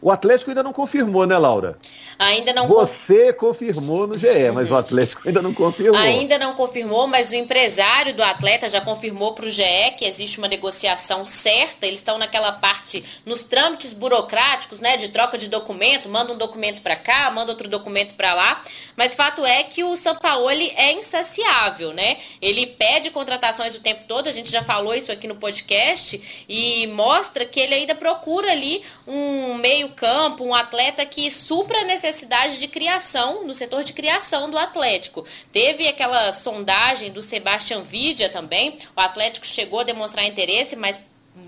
O 0.00 0.10
Atlético 0.10 0.50
ainda 0.50 0.62
não 0.62 0.72
confirmou, 0.72 1.26
né, 1.26 1.36
Laura? 1.38 1.78
Ainda 2.18 2.52
não. 2.52 2.66
Você 2.66 3.32
confirmou 3.32 4.06
no 4.06 4.16
GE, 4.16 4.50
mas 4.54 4.70
o 4.70 4.76
Atlético 4.76 5.22
ainda 5.26 5.42
não 5.42 5.52
confirmou. 5.52 6.00
Ainda 6.00 6.38
não 6.38 6.54
confirmou, 6.54 7.06
mas 7.06 7.30
o 7.30 7.34
empresário 7.34 8.14
do 8.14 8.22
atleta 8.22 8.70
já 8.70 8.80
confirmou 8.80 9.34
para 9.34 9.46
o 9.46 9.50
GE 9.50 9.62
que 9.98 10.04
existe 10.04 10.38
uma 10.38 10.48
negociação 10.48 11.24
certa. 11.24 11.86
Eles 11.86 11.98
estão 11.98 12.18
naquela 12.18 12.52
parte, 12.52 13.04
nos 13.24 13.42
trâmites 13.42 13.92
burocráticos, 13.92 14.80
né, 14.80 14.96
de 14.96 15.08
troca 15.08 15.36
de 15.36 15.48
documento, 15.48 16.08
manda 16.08 16.32
um 16.32 16.38
documento 16.38 16.82
para 16.82 16.96
cá, 16.96 17.30
manda 17.30 17.52
outro 17.52 17.68
documento 17.68 18.14
para 18.14 18.34
lá. 18.34 18.62
Mas 18.96 19.14
fato 19.14 19.44
é 19.44 19.62
que 19.62 19.84
o 19.84 19.94
Sampaoli 19.96 20.72
é 20.76 20.92
insaciável, 20.92 21.92
né? 21.92 22.18
Ele 22.40 22.66
pede 22.66 23.10
contratações 23.10 23.74
o 23.74 23.80
tempo 23.80 24.04
todo, 24.08 24.28
a 24.28 24.32
gente 24.32 24.50
já 24.50 24.62
falou 24.62 24.94
isso 24.94 25.12
aqui 25.12 25.26
no 25.26 25.36
podcast, 25.36 26.20
e 26.48 26.86
mostra 26.88 27.44
que 27.44 27.60
ele 27.60 27.74
ainda 27.74 27.94
procura 27.94 28.50
ali 28.50 28.82
um 29.06 29.58
meio-campo, 29.86 30.44
um 30.44 30.54
atleta 30.54 31.06
que 31.06 31.30
supra 31.30 31.80
a 31.80 31.84
necessidade 31.84 32.58
de 32.58 32.68
criação, 32.68 33.46
no 33.46 33.54
setor 33.54 33.84
de 33.84 33.92
criação 33.92 34.50
do 34.50 34.58
Atlético. 34.58 35.24
Teve 35.52 35.86
aquela 35.86 36.32
sondagem 36.32 37.10
do 37.10 37.22
Sebastian 37.22 37.82
Vidia 37.82 38.28
também, 38.28 38.78
o 38.96 39.00
Atlético 39.00 39.46
chegou 39.46 39.80
a 39.80 39.84
demonstrar 39.84 40.26
interesse, 40.26 40.74
mas 40.74 40.98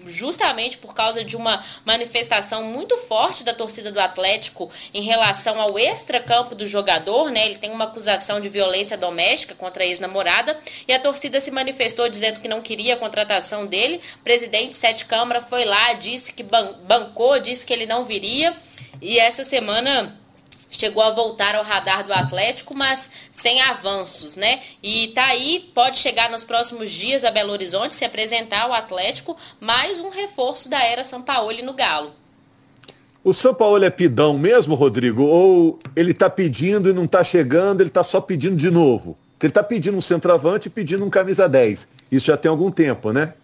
justamente 0.06 0.78
por 0.78 0.94
causa 0.94 1.24
de 1.24 1.36
uma 1.36 1.64
manifestação 1.84 2.62
muito 2.64 2.96
forte 2.98 3.44
da 3.44 3.54
torcida 3.54 3.90
do 3.90 4.00
Atlético 4.00 4.70
em 4.92 5.02
relação 5.02 5.60
ao 5.60 5.78
extracampo 5.78 6.54
do 6.54 6.66
jogador, 6.66 7.30
né? 7.30 7.46
Ele 7.46 7.58
tem 7.58 7.70
uma 7.70 7.84
acusação 7.84 8.40
de 8.40 8.48
violência 8.48 8.96
doméstica 8.96 9.54
contra 9.54 9.82
a 9.82 9.86
ex-namorada 9.86 10.58
e 10.86 10.92
a 10.92 10.98
torcida 11.00 11.40
se 11.40 11.50
manifestou 11.50 12.08
dizendo 12.08 12.40
que 12.40 12.48
não 12.48 12.60
queria 12.60 12.94
a 12.94 12.98
contratação 12.98 13.66
dele. 13.66 14.00
O 14.20 14.24
presidente 14.24 14.76
Sete 14.76 15.04
Câmara 15.04 15.42
foi 15.42 15.64
lá, 15.64 15.92
disse 15.94 16.32
que 16.32 16.42
bancou, 16.42 17.38
disse 17.38 17.64
que 17.64 17.72
ele 17.72 17.86
não 17.86 18.04
viria 18.04 18.56
e 19.00 19.18
essa 19.18 19.44
semana 19.44 20.18
chegou 20.70 21.02
a 21.02 21.10
voltar 21.10 21.54
ao 21.54 21.64
radar 21.64 22.04
do 22.04 22.12
Atlético, 22.12 22.74
mas 22.74 23.10
sem 23.34 23.60
avanços, 23.62 24.36
né? 24.36 24.60
E 24.82 25.08
tá 25.08 25.26
aí, 25.26 25.70
pode 25.74 25.98
chegar 25.98 26.30
nos 26.30 26.44
próximos 26.44 26.90
dias 26.90 27.24
a 27.24 27.30
Belo 27.30 27.52
Horizonte 27.52 27.94
se 27.94 28.04
apresentar 28.04 28.62
ao 28.62 28.72
Atlético, 28.72 29.36
mais 29.60 29.98
um 29.98 30.10
reforço 30.10 30.68
da 30.68 30.82
era 30.82 31.04
São 31.04 31.22
Paulo 31.22 31.52
no 31.62 31.72
Galo. 31.72 32.12
O 33.24 33.32
São 33.32 33.52
Paulo 33.52 33.84
é 33.84 33.90
pidão 33.90 34.38
mesmo, 34.38 34.74
Rodrigo? 34.74 35.22
Ou 35.24 35.78
ele 35.94 36.12
está 36.12 36.30
pedindo 36.30 36.88
e 36.88 36.92
não 36.92 37.04
está 37.04 37.22
chegando, 37.24 37.80
ele 37.80 37.88
está 37.88 38.02
só 38.02 38.20
pedindo 38.20 38.56
de 38.56 38.70
novo? 38.70 39.18
Porque 39.32 39.46
ele 39.46 39.50
está 39.50 39.62
pedindo 39.62 39.96
um 39.96 40.00
centroavante 40.00 40.68
e 40.68 40.70
pedindo 40.70 41.04
um 41.04 41.10
camisa 41.10 41.48
10. 41.48 41.88
Isso 42.10 42.26
já 42.26 42.36
tem 42.36 42.48
algum 42.48 42.70
tempo, 42.70 43.12
né? 43.12 43.34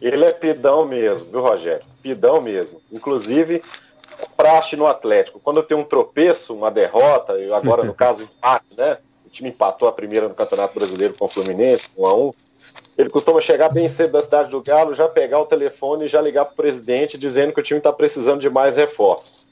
Ele 0.00 0.24
é 0.24 0.32
pidão 0.32 0.86
mesmo, 0.86 1.26
viu, 1.30 1.40
Rogério? 1.40 1.84
Pidão 2.02 2.40
mesmo. 2.40 2.80
Inclusive, 2.90 3.62
praxe 4.36 4.76
no 4.76 4.86
Atlético. 4.86 5.40
Quando 5.40 5.62
tem 5.62 5.76
um 5.76 5.84
tropeço, 5.84 6.54
uma 6.54 6.70
derrota, 6.70 7.38
e 7.38 7.52
agora 7.52 7.84
no 7.84 7.94
caso 7.94 8.22
empate, 8.22 8.66
né? 8.76 8.98
O 9.26 9.28
time 9.28 9.50
empatou 9.50 9.88
a 9.88 9.92
primeira 9.92 10.28
no 10.28 10.34
Campeonato 10.34 10.74
Brasileiro 10.74 11.14
com 11.14 11.26
o 11.26 11.28
Fluminense, 11.28 11.84
1 11.96 12.06
a 12.06 12.14
1 12.14 12.32
ele 13.00 13.08
costuma 13.08 13.40
chegar 13.40 13.70
bem 13.70 13.88
cedo 13.88 14.12
da 14.12 14.22
cidade 14.22 14.50
do 14.50 14.62
Galo, 14.62 14.94
já 14.94 15.08
pegar 15.08 15.40
o 15.40 15.46
telefone 15.46 16.04
e 16.04 16.08
já 16.08 16.20
ligar 16.20 16.44
para 16.44 16.52
o 16.52 16.56
presidente 16.56 17.16
dizendo 17.16 17.52
que 17.52 17.60
o 17.60 17.62
time 17.62 17.78
está 17.78 17.92
precisando 17.92 18.40
de 18.40 18.50
mais 18.50 18.76
reforços. 18.76 19.48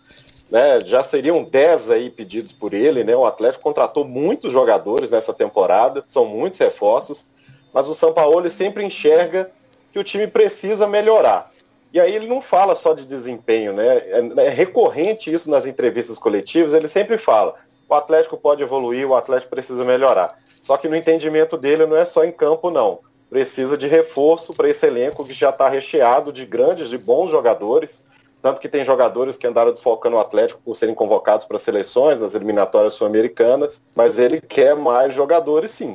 Né? 0.50 0.80
Já 0.84 1.02
seriam 1.02 1.42
10 1.42 1.90
aí 1.90 2.10
pedidos 2.10 2.52
por 2.52 2.74
ele, 2.74 3.04
né? 3.04 3.16
O 3.16 3.26
Atlético 3.26 3.64
contratou 3.64 4.04
muitos 4.04 4.52
jogadores 4.52 5.10
nessa 5.10 5.32
temporada, 5.32 6.04
são 6.06 6.26
muitos 6.26 6.58
reforços, 6.58 7.26
mas 7.72 7.88
o 7.88 7.94
São 7.94 8.12
Paulo 8.12 8.50
sempre 8.50 8.84
enxerga 8.84 9.50
que 9.92 9.98
o 9.98 10.04
time 10.04 10.26
precisa 10.26 10.86
melhorar. 10.86 11.50
E 11.92 12.00
aí 12.00 12.14
ele 12.14 12.26
não 12.26 12.42
fala 12.42 12.76
só 12.76 12.92
de 12.92 13.06
desempenho, 13.06 13.72
né? 13.72 13.86
É, 13.86 14.46
é, 14.46 14.48
recorrente 14.50 15.32
isso 15.32 15.50
nas 15.50 15.64
entrevistas 15.64 16.18
coletivas, 16.18 16.72
ele 16.72 16.88
sempre 16.88 17.16
fala, 17.16 17.54
o 17.88 17.94
Atlético 17.94 18.36
pode 18.36 18.62
evoluir, 18.62 19.08
o 19.08 19.14
Atlético 19.14 19.50
precisa 19.50 19.84
melhorar. 19.84 20.38
Só 20.62 20.76
que 20.76 20.88
no 20.88 20.96
entendimento 20.96 21.56
dele 21.56 21.86
não 21.86 21.96
é 21.96 22.04
só 22.04 22.24
em 22.24 22.32
campo, 22.32 22.70
não. 22.70 23.00
Precisa 23.30 23.76
de 23.76 23.86
reforço 23.86 24.52
para 24.52 24.68
esse 24.68 24.86
elenco 24.86 25.24
que 25.24 25.32
já 25.32 25.50
está 25.50 25.68
recheado 25.68 26.32
de 26.32 26.44
grandes, 26.44 26.90
de 26.90 26.98
bons 26.98 27.30
jogadores. 27.30 28.02
Tanto 28.42 28.60
que 28.60 28.68
tem 28.68 28.84
jogadores 28.84 29.36
que 29.36 29.46
andaram 29.46 29.72
desfalcando 29.72 30.16
o 30.16 30.20
Atlético 30.20 30.60
por 30.64 30.76
serem 30.76 30.94
convocados 30.94 31.46
para 31.46 31.58
seleções, 31.58 32.20
nas 32.20 32.34
eliminatórias 32.34 32.94
sul-americanas, 32.94 33.84
mas 33.94 34.18
ele 34.18 34.40
quer 34.40 34.76
mais 34.76 35.14
jogadores 35.14 35.72
sim. 35.72 35.94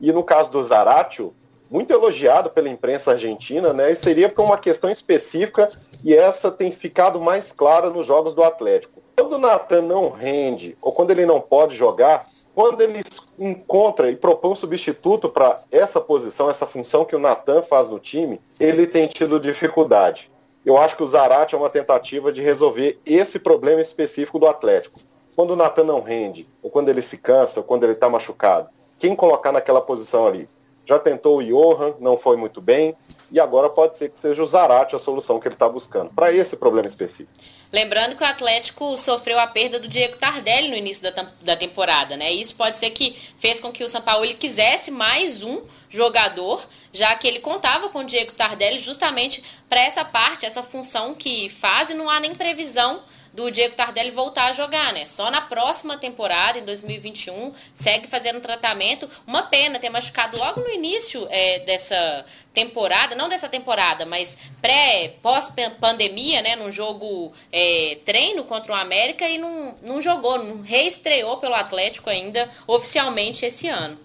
E 0.00 0.12
no 0.12 0.24
caso 0.24 0.50
do 0.50 0.62
Zaratio, 0.64 1.32
muito 1.70 1.92
elogiado 1.92 2.50
pela 2.50 2.68
imprensa 2.68 3.12
argentina, 3.12 3.72
né? 3.72 3.92
E 3.92 3.96
seria 3.96 4.28
por 4.28 4.44
uma 4.44 4.58
questão 4.58 4.90
específica 4.90 5.70
e 6.04 6.14
essa 6.14 6.50
tem 6.50 6.70
ficado 6.70 7.20
mais 7.20 7.52
clara 7.52 7.90
nos 7.90 8.06
jogos 8.06 8.34
do 8.34 8.42
Atlético. 8.42 9.02
Quando 9.16 9.34
o 9.34 9.38
Natan 9.38 9.82
não 9.82 10.10
rende 10.10 10.76
ou 10.80 10.92
quando 10.92 11.10
ele 11.10 11.26
não 11.26 11.40
pode 11.40 11.74
jogar, 11.74 12.26
quando 12.54 12.80
ele 12.80 13.02
encontra 13.38 14.10
e 14.10 14.16
propõe 14.16 14.52
um 14.52 14.56
substituto 14.56 15.28
para 15.28 15.60
essa 15.70 16.00
posição, 16.00 16.48
essa 16.48 16.66
função 16.66 17.04
que 17.04 17.14
o 17.14 17.18
Natan 17.18 17.62
faz 17.62 17.88
no 17.88 17.98
time, 17.98 18.40
ele 18.58 18.86
tem 18.86 19.06
tido 19.06 19.38
dificuldade. 19.38 20.30
Eu 20.64 20.78
acho 20.78 20.96
que 20.96 21.02
o 21.02 21.06
Zarate 21.06 21.54
é 21.54 21.58
uma 21.58 21.70
tentativa 21.70 22.32
de 22.32 22.40
resolver 22.40 22.98
esse 23.04 23.38
problema 23.38 23.80
específico 23.80 24.38
do 24.38 24.46
Atlético. 24.46 25.00
Quando 25.36 25.50
o 25.50 25.56
Natan 25.56 25.84
não 25.84 26.00
rende, 26.00 26.48
ou 26.62 26.70
quando 26.70 26.88
ele 26.88 27.02
se 27.02 27.18
cansa, 27.18 27.60
ou 27.60 27.64
quando 27.64 27.84
ele 27.84 27.92
está 27.92 28.08
machucado, 28.08 28.70
quem 28.98 29.14
colocar 29.14 29.52
naquela 29.52 29.82
posição 29.82 30.26
ali? 30.26 30.48
Já 30.86 30.98
tentou 30.98 31.38
o 31.38 31.44
Johan, 31.44 31.96
não 32.00 32.16
foi 32.16 32.36
muito 32.36 32.60
bem, 32.60 32.96
e 33.30 33.40
agora 33.40 33.68
pode 33.68 33.96
ser 33.96 34.08
que 34.08 34.18
seja 34.18 34.42
o 34.42 34.46
Zarate 34.46 34.94
a 34.94 34.98
solução 34.98 35.40
que 35.40 35.48
ele 35.48 35.54
está 35.54 35.68
buscando, 35.68 36.10
para 36.14 36.32
esse 36.32 36.56
problema 36.56 36.86
específico. 36.86 37.32
Lembrando 37.72 38.16
que 38.16 38.22
o 38.22 38.26
Atlético 38.26 38.96
sofreu 38.96 39.38
a 39.38 39.46
perda 39.46 39.80
do 39.80 39.88
Diego 39.88 40.16
Tardelli 40.16 40.68
no 40.68 40.76
início 40.76 41.02
da, 41.02 41.30
da 41.42 41.56
temporada, 41.56 42.16
né? 42.16 42.30
Isso 42.30 42.54
pode 42.54 42.78
ser 42.78 42.90
que 42.90 43.16
fez 43.40 43.58
com 43.58 43.72
que 43.72 43.82
o 43.82 43.88
São 43.88 44.00
Paulo 44.00 44.26
quisesse 44.34 44.90
mais 44.90 45.42
um 45.42 45.62
jogador, 45.90 46.64
já 46.92 47.14
que 47.16 47.26
ele 47.26 47.40
contava 47.40 47.88
com 47.88 48.00
o 48.00 48.04
Diego 48.04 48.32
Tardelli 48.32 48.80
justamente 48.80 49.42
para 49.68 49.80
essa 49.80 50.04
parte, 50.04 50.46
essa 50.46 50.62
função 50.62 51.14
que 51.14 51.48
faz 51.48 51.90
e 51.90 51.94
não 51.94 52.08
há 52.08 52.20
nem 52.20 52.34
previsão 52.34 53.02
do 53.36 53.50
Diego 53.50 53.76
Tardelli 53.76 54.10
voltar 54.10 54.46
a 54.46 54.52
jogar, 54.54 54.94
né? 54.94 55.06
Só 55.06 55.30
na 55.30 55.42
próxima 55.42 55.98
temporada, 55.98 56.58
em 56.58 56.64
2021, 56.64 57.52
segue 57.76 58.08
fazendo 58.08 58.40
tratamento. 58.40 59.08
Uma 59.26 59.42
pena 59.42 59.78
ter 59.78 59.90
machucado 59.90 60.38
logo 60.38 60.62
no 60.62 60.70
início 60.70 61.28
é, 61.30 61.58
dessa 61.60 62.24
temporada, 62.54 63.14
não 63.14 63.28
dessa 63.28 63.46
temporada, 63.46 64.06
mas 64.06 64.38
pré, 64.62 65.12
pós-pandemia, 65.22 66.40
né? 66.40 66.56
Num 66.56 66.72
jogo 66.72 67.34
é, 67.52 67.98
treino 68.06 68.42
contra 68.44 68.72
o 68.72 68.74
América 68.74 69.28
e 69.28 69.36
não, 69.36 69.76
não 69.82 70.00
jogou, 70.00 70.42
não 70.42 70.62
reestreou 70.62 71.36
pelo 71.36 71.54
Atlético 71.54 72.08
ainda 72.08 72.50
oficialmente 72.66 73.44
esse 73.44 73.68
ano. 73.68 73.98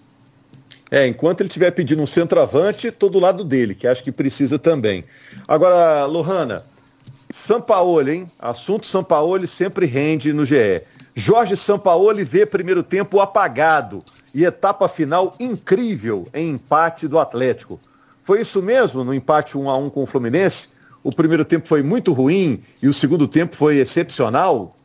É, 0.90 1.06
enquanto 1.06 1.40
ele 1.40 1.48
estiver 1.48 1.70
pedindo 1.70 2.02
um 2.02 2.06
centroavante, 2.06 2.90
todo 2.90 3.18
lado 3.18 3.42
dele, 3.42 3.74
que 3.74 3.86
acho 3.86 4.04
que 4.04 4.12
precisa 4.12 4.58
também. 4.58 5.02
Agora, 5.48 6.04
Lohana, 6.04 6.66
Sampaoli, 7.32 8.12
hein? 8.12 8.30
Assunto 8.38 8.86
Sampaoli 8.86 9.48
sempre 9.48 9.86
rende 9.86 10.34
no 10.34 10.44
GE. 10.44 10.82
Jorge 11.14 11.56
Sampaoli 11.56 12.24
vê 12.24 12.44
primeiro 12.44 12.82
tempo 12.82 13.20
apagado 13.20 14.04
e 14.34 14.44
etapa 14.44 14.86
final 14.86 15.34
incrível 15.40 16.28
em 16.34 16.50
empate 16.50 17.08
do 17.08 17.18
Atlético. 17.18 17.80
Foi 18.22 18.42
isso 18.42 18.62
mesmo 18.62 19.02
no 19.02 19.14
empate 19.14 19.56
1 19.56 19.70
a 19.70 19.76
1 19.78 19.88
com 19.88 20.02
o 20.02 20.06
Fluminense? 20.06 20.68
O 21.02 21.10
primeiro 21.10 21.42
tempo 21.42 21.66
foi 21.66 21.82
muito 21.82 22.12
ruim 22.12 22.62
e 22.82 22.86
o 22.86 22.92
segundo 22.92 23.26
tempo 23.26 23.56
foi 23.56 23.78
excepcional? 23.78 24.76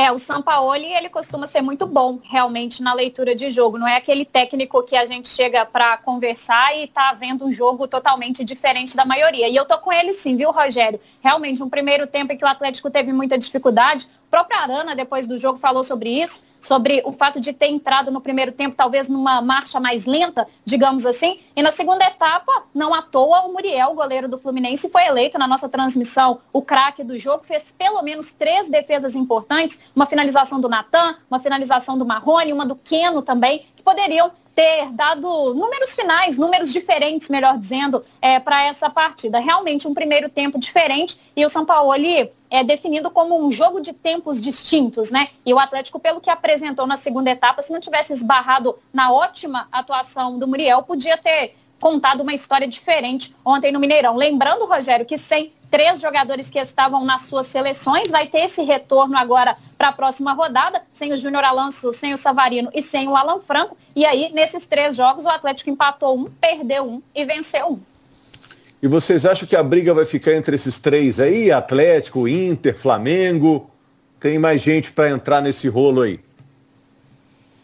É, 0.00 0.12
o 0.12 0.16
Sampaoli, 0.16 0.86
ele 0.92 1.08
costuma 1.08 1.48
ser 1.48 1.60
muito 1.60 1.84
bom, 1.84 2.20
realmente, 2.22 2.84
na 2.84 2.94
leitura 2.94 3.34
de 3.34 3.50
jogo. 3.50 3.76
Não 3.76 3.88
é 3.88 3.96
aquele 3.96 4.24
técnico 4.24 4.84
que 4.84 4.94
a 4.94 5.04
gente 5.04 5.28
chega 5.28 5.66
para 5.66 5.96
conversar 5.96 6.72
e 6.78 6.86
tá 6.86 7.12
vendo 7.14 7.44
um 7.44 7.50
jogo 7.50 7.88
totalmente 7.88 8.44
diferente 8.44 8.96
da 8.96 9.04
maioria. 9.04 9.48
E 9.48 9.56
eu 9.56 9.64
tô 9.64 9.76
com 9.78 9.92
ele 9.92 10.12
sim, 10.12 10.36
viu, 10.36 10.52
Rogério? 10.52 11.00
Realmente, 11.20 11.64
um 11.64 11.68
primeiro 11.68 12.06
tempo 12.06 12.32
em 12.32 12.36
que 12.36 12.44
o 12.44 12.48
Atlético 12.48 12.88
teve 12.88 13.12
muita 13.12 13.36
dificuldade, 13.36 14.08
própria 14.30 14.60
Arana, 14.60 14.94
depois 14.94 15.26
do 15.26 15.38
jogo, 15.38 15.58
falou 15.58 15.82
sobre 15.82 16.10
isso, 16.10 16.46
sobre 16.60 17.02
o 17.04 17.12
fato 17.12 17.40
de 17.40 17.52
ter 17.52 17.68
entrado 17.68 18.10
no 18.10 18.20
primeiro 18.20 18.52
tempo, 18.52 18.76
talvez 18.76 19.08
numa 19.08 19.40
marcha 19.40 19.78
mais 19.80 20.06
lenta, 20.06 20.46
digamos 20.64 21.06
assim. 21.06 21.40
E 21.54 21.62
na 21.62 21.70
segunda 21.70 22.04
etapa, 22.04 22.64
não 22.74 22.92
à 22.92 23.00
toa, 23.00 23.42
o 23.42 23.52
Muriel, 23.52 23.94
goleiro 23.94 24.28
do 24.28 24.38
Fluminense, 24.38 24.90
foi 24.90 25.04
eleito 25.06 25.38
na 25.38 25.46
nossa 25.46 25.68
transmissão 25.68 26.40
o 26.52 26.62
craque 26.62 27.04
do 27.04 27.18
jogo, 27.18 27.44
fez 27.44 27.72
pelo 27.72 28.02
menos 28.02 28.32
três 28.32 28.68
defesas 28.68 29.14
importantes, 29.14 29.80
uma 29.94 30.06
finalização 30.06 30.60
do 30.60 30.68
Natan, 30.68 31.16
uma 31.30 31.40
finalização 31.40 31.96
do 31.96 32.04
Marrone, 32.04 32.52
uma 32.52 32.66
do 32.66 32.76
Queno 32.76 33.22
também, 33.22 33.66
que 33.76 33.82
poderiam 33.82 34.32
ter 34.58 34.90
dado 34.90 35.54
números 35.54 35.94
finais, 35.94 36.36
números 36.36 36.72
diferentes, 36.72 37.28
melhor 37.28 37.56
dizendo, 37.56 38.04
é, 38.20 38.40
para 38.40 38.64
essa 38.64 38.90
partida. 38.90 39.38
Realmente 39.38 39.86
um 39.86 39.94
primeiro 39.94 40.28
tempo 40.28 40.58
diferente 40.58 41.16
e 41.36 41.46
o 41.46 41.48
São 41.48 41.64
Paulo 41.64 41.92
ali 41.92 42.28
é 42.50 42.64
definido 42.64 43.08
como 43.08 43.40
um 43.40 43.52
jogo 43.52 43.80
de 43.80 43.92
tempos 43.92 44.40
distintos, 44.40 45.12
né? 45.12 45.28
E 45.46 45.54
o 45.54 45.60
Atlético, 45.60 46.00
pelo 46.00 46.20
que 46.20 46.28
apresentou 46.28 46.88
na 46.88 46.96
segunda 46.96 47.30
etapa, 47.30 47.62
se 47.62 47.72
não 47.72 47.78
tivesse 47.78 48.12
esbarrado 48.12 48.76
na 48.92 49.12
ótima 49.12 49.68
atuação 49.70 50.40
do 50.40 50.48
Muriel, 50.48 50.82
podia 50.82 51.16
ter 51.16 51.54
contado 51.80 52.22
uma 52.22 52.34
história 52.34 52.66
diferente 52.66 53.34
ontem 53.44 53.72
no 53.72 53.80
Mineirão. 53.80 54.16
Lembrando, 54.16 54.66
Rogério, 54.66 55.06
que 55.06 55.16
sem 55.16 55.52
três 55.70 56.00
jogadores 56.00 56.50
que 56.50 56.58
estavam 56.58 57.04
nas 57.04 57.22
suas 57.22 57.46
seleções, 57.46 58.10
vai 58.10 58.26
ter 58.26 58.40
esse 58.40 58.62
retorno 58.62 59.16
agora 59.16 59.56
para 59.76 59.88
a 59.88 59.92
próxima 59.92 60.32
rodada, 60.32 60.82
sem 60.92 61.12
o 61.12 61.16
Júnior 61.16 61.44
Alonso, 61.44 61.92
sem 61.92 62.12
o 62.12 62.16
Savarino 62.16 62.70
e 62.74 62.82
sem 62.82 63.08
o 63.08 63.16
Alan 63.16 63.40
Franco. 63.40 63.76
E 63.94 64.04
aí, 64.04 64.30
nesses 64.32 64.66
três 64.66 64.96
jogos, 64.96 65.24
o 65.24 65.28
Atlético 65.28 65.70
empatou 65.70 66.18
um, 66.18 66.24
perdeu 66.24 66.84
um 66.84 67.02
e 67.14 67.24
venceu 67.24 67.72
um. 67.72 67.80
E 68.80 68.86
vocês 68.86 69.26
acham 69.26 69.46
que 69.46 69.56
a 69.56 69.62
briga 69.62 69.92
vai 69.92 70.04
ficar 70.04 70.34
entre 70.34 70.54
esses 70.54 70.78
três 70.78 71.18
aí? 71.18 71.50
Atlético, 71.50 72.28
Inter, 72.28 72.78
Flamengo? 72.78 73.70
Tem 74.20 74.38
mais 74.38 74.62
gente 74.62 74.92
para 74.92 75.10
entrar 75.10 75.40
nesse 75.40 75.68
rolo 75.68 76.02
aí? 76.02 76.20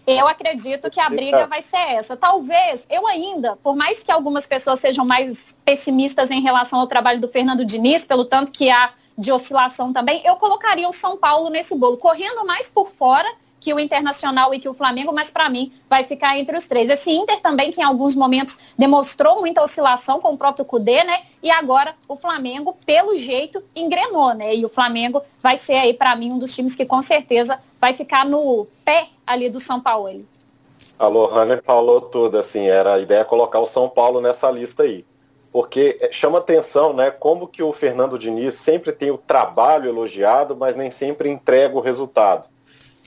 Eu 0.06 0.28
acredito 0.28 0.90
que 0.90 1.00
a 1.00 1.08
briga 1.08 1.46
vai 1.46 1.62
ser 1.62 1.78
essa. 1.78 2.16
Talvez, 2.16 2.87
eu 2.90 3.06
ainda, 3.06 3.56
por 3.56 3.75
mais 3.75 4.02
que 4.02 4.12
algumas 4.12 4.46
pessoas 4.46 4.80
sejam 4.80 5.04
mais 5.04 5.56
pessimistas 5.64 6.30
em 6.30 6.42
relação 6.42 6.78
ao 6.80 6.87
trabalho 6.87 7.20
do 7.20 7.28
Fernando 7.28 7.64
Diniz, 7.64 8.04
pelo 8.04 8.25
tanto 8.25 8.52
que 8.52 8.70
há 8.70 8.92
de 9.16 9.32
oscilação 9.32 9.92
também, 9.92 10.20
eu 10.25 10.37
colocaria 10.37 10.88
o 10.88 10.92
São 10.92 11.16
Paulo 11.16 11.49
nesse 11.49 11.75
bolo, 11.76 11.96
correndo 11.96 12.44
mais 12.44 12.68
por 12.68 12.90
fora 12.90 13.28
que 13.64 13.73
o 13.73 13.80
Internacional 13.80 14.52
e 14.52 14.61
que 14.61 14.68
o 14.68 14.75
Flamengo, 14.75 15.11
mas 15.11 15.30
para 15.30 15.49
mim 15.49 15.73
vai 15.88 16.04
ficar 16.04 16.38
entre 16.38 16.54
os 16.54 16.66
três. 16.66 16.90
Esse 16.90 17.11
Inter 17.11 17.40
também, 17.40 17.70
que 17.70 17.80
em 17.80 17.84
alguns 17.84 18.14
momentos 18.14 18.58
demonstrou 18.76 19.40
muita 19.40 19.62
oscilação 19.62 20.20
com 20.20 20.34
o 20.34 20.37
próprio 20.37 20.66
Cudê, 20.66 21.02
né? 21.02 21.23
E 21.42 21.50
agora 21.50 21.94
o 22.06 22.14
Flamengo, 22.14 22.76
pelo 22.84 23.16
jeito, 23.16 23.64
engrenou, 23.75 24.34
né? 24.34 24.54
E 24.54 24.66
o 24.66 24.68
Flamengo 24.68 25.23
vai 25.42 25.56
ser 25.56 25.76
aí, 25.76 25.94
para 25.94 26.14
mim, 26.14 26.32
um 26.32 26.38
dos 26.38 26.54
times 26.54 26.76
que 26.76 26.84
com 26.84 27.00
certeza 27.00 27.58
vai 27.80 27.94
ficar 27.94 28.26
no 28.26 28.66
pé 28.84 29.08
ali 29.26 29.49
do 29.49 29.61
São 29.61 29.81
Paulo. 29.81 30.25
A 30.99 31.07
Lohane 31.07 31.61
falou 31.62 32.00
tudo, 32.00 32.38
assim, 32.38 32.66
era 32.69 32.95
a 32.95 32.99
ideia 32.99 33.25
colocar 33.25 33.59
o 33.59 33.66
São 33.66 33.88
Paulo 33.88 34.21
nessa 34.21 34.50
lista 34.50 34.85
aí. 34.85 35.04
Porque 35.52 35.99
é, 36.00 36.11
chama 36.12 36.38
atenção, 36.38 36.93
né, 36.93 37.11
como 37.11 37.47
que 37.47 37.62
o 37.62 37.73
Fernando 37.73 38.19
Diniz 38.19 38.54
sempre 38.54 38.93
tem 38.93 39.11
o 39.11 39.19
trabalho 39.19 39.88
elogiado, 39.88 40.57
mas 40.57 40.76
nem 40.76 40.90
sempre 40.90 41.28
entrega 41.28 41.76
o 41.76 41.81
resultado. 41.81 42.49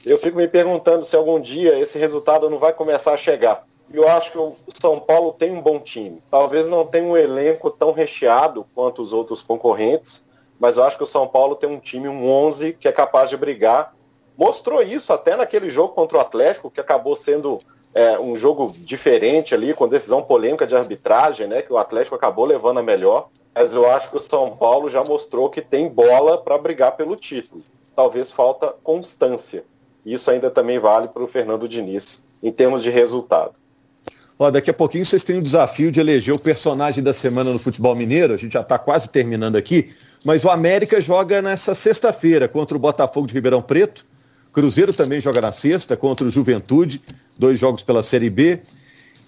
Eu 0.06 0.18
fico 0.18 0.38
me 0.38 0.48
perguntando 0.48 1.04
se 1.04 1.16
algum 1.16 1.40
dia 1.40 1.78
esse 1.78 1.98
resultado 1.98 2.50
não 2.50 2.60
vai 2.60 2.72
começar 2.72 3.14
a 3.14 3.18
chegar. 3.18 3.66
Eu 3.92 4.08
acho 4.08 4.32
que 4.32 4.38
o 4.38 4.56
São 4.74 5.00
Paulo 5.00 5.34
tem 5.34 5.52
um 5.52 5.62
bom 5.62 5.80
time. 5.80 6.22
Talvez 6.30 6.68
não 6.68 6.86
tenha 6.86 7.06
um 7.06 7.18
elenco 7.18 7.70
tão 7.70 7.92
recheado 7.92 8.66
quanto 8.76 9.02
os 9.02 9.14
outros 9.14 9.42
concorrentes, 9.42 10.26
mas 10.60 10.78
eu 10.78 10.84
acho 10.84 10.98
que 10.98 11.04
o 11.04 11.08
São 11.08 11.28
Paulo 11.28 11.56
tem 11.56 11.70
um 11.70 11.80
time, 11.80 12.08
um 12.08 12.30
11, 12.30 12.74
que 12.74 12.88
é 12.88 12.92
capaz 12.92 13.30
de 13.30 13.38
brigar. 13.38 13.94
Mostrou 14.38 14.82
isso 14.82 15.12
até 15.12 15.36
naquele 15.36 15.70
jogo 15.70 15.94
contra 15.94 16.18
o 16.18 16.22
Atlético, 16.22 16.70
que 16.70 16.80
acabou 16.80 17.16
sendo 17.16 17.60
é, 17.94 18.20
um 18.20 18.36
jogo 18.36 18.74
diferente 18.78 19.56
ali, 19.56 19.74
com 19.74 19.88
decisão 19.88 20.22
polêmica 20.22 20.68
de 20.68 20.76
arbitragem, 20.76 21.48
né, 21.48 21.62
que 21.64 21.74
o 21.74 21.78
Atlético 21.78 22.16
acabou 22.16 22.46
levando 22.46 22.78
a 22.78 22.84
melhor. 22.84 23.30
Mas 23.56 23.74
eu 23.74 23.90
acho 23.90 24.12
que 24.12 24.18
o 24.18 24.22
São 24.22 24.56
Paulo 24.56 24.88
já 24.88 25.04
mostrou 25.04 25.50
que 25.50 25.62
tem 25.62 25.90
bola 25.90 26.38
para 26.38 26.60
brigar 26.60 26.96
pelo 26.96 27.16
título. 27.16 27.64
Talvez 27.96 28.32
falta 28.32 28.76
constância. 28.84 29.64
Isso 30.06 30.30
ainda 30.30 30.52
também 30.52 30.78
vale 30.78 31.08
para 31.08 31.24
o 31.24 31.28
Fernando 31.28 31.68
Diniz 31.68 32.24
em 32.42 32.52
termos 32.52 32.84
de 32.84 32.92
resultado. 32.92 33.54
Ó, 34.40 34.52
daqui 34.52 34.70
a 34.70 34.74
pouquinho 34.74 35.04
vocês 35.04 35.24
têm 35.24 35.40
o 35.40 35.42
desafio 35.42 35.92
de 35.92 36.00
eleger 36.00 36.34
o 36.34 36.40
personagem 36.40 37.04
da 37.04 37.12
semana 37.12 37.52
no 37.52 37.58
futebol 37.58 37.96
mineiro. 37.96 38.36
A 38.36 38.38
gente 38.38 38.54
já 38.54 38.62
está 38.62 38.78
quase 38.78 39.10
terminando 39.10 39.56
aqui. 39.56 39.92
Mas 40.24 40.46
o 40.46 40.50
América 40.50 41.02
joga 41.02 41.42
nessa 41.42 41.74
sexta-feira 41.74 42.48
contra 42.48 42.78
o 42.78 42.80
Botafogo 42.80 43.28
de 43.28 43.34
Ribeirão 43.34 43.62
Preto. 43.62 44.06
Cruzeiro 44.58 44.92
também 44.92 45.20
joga 45.22 45.40
na 45.40 45.52
sexta 45.52 45.96
contra 45.96 46.26
o 46.26 46.32
Juventude. 46.32 47.00
Dois 47.38 47.60
jogos 47.60 47.84
pela 47.84 48.02
Série 48.02 48.28
B. 48.28 48.60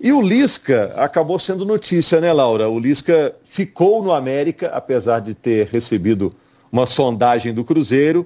E 0.01 0.11
o 0.11 0.19
Lisca 0.19 0.91
acabou 0.95 1.37
sendo 1.37 1.63
notícia, 1.63 2.19
né, 2.19 2.33
Laura? 2.33 2.67
O 2.67 2.79
Lisca 2.79 3.35
ficou 3.43 4.01
no 4.01 4.11
América, 4.11 4.69
apesar 4.73 5.19
de 5.19 5.35
ter 5.35 5.67
recebido 5.67 6.33
uma 6.71 6.87
sondagem 6.87 7.53
do 7.53 7.63
Cruzeiro 7.63 8.25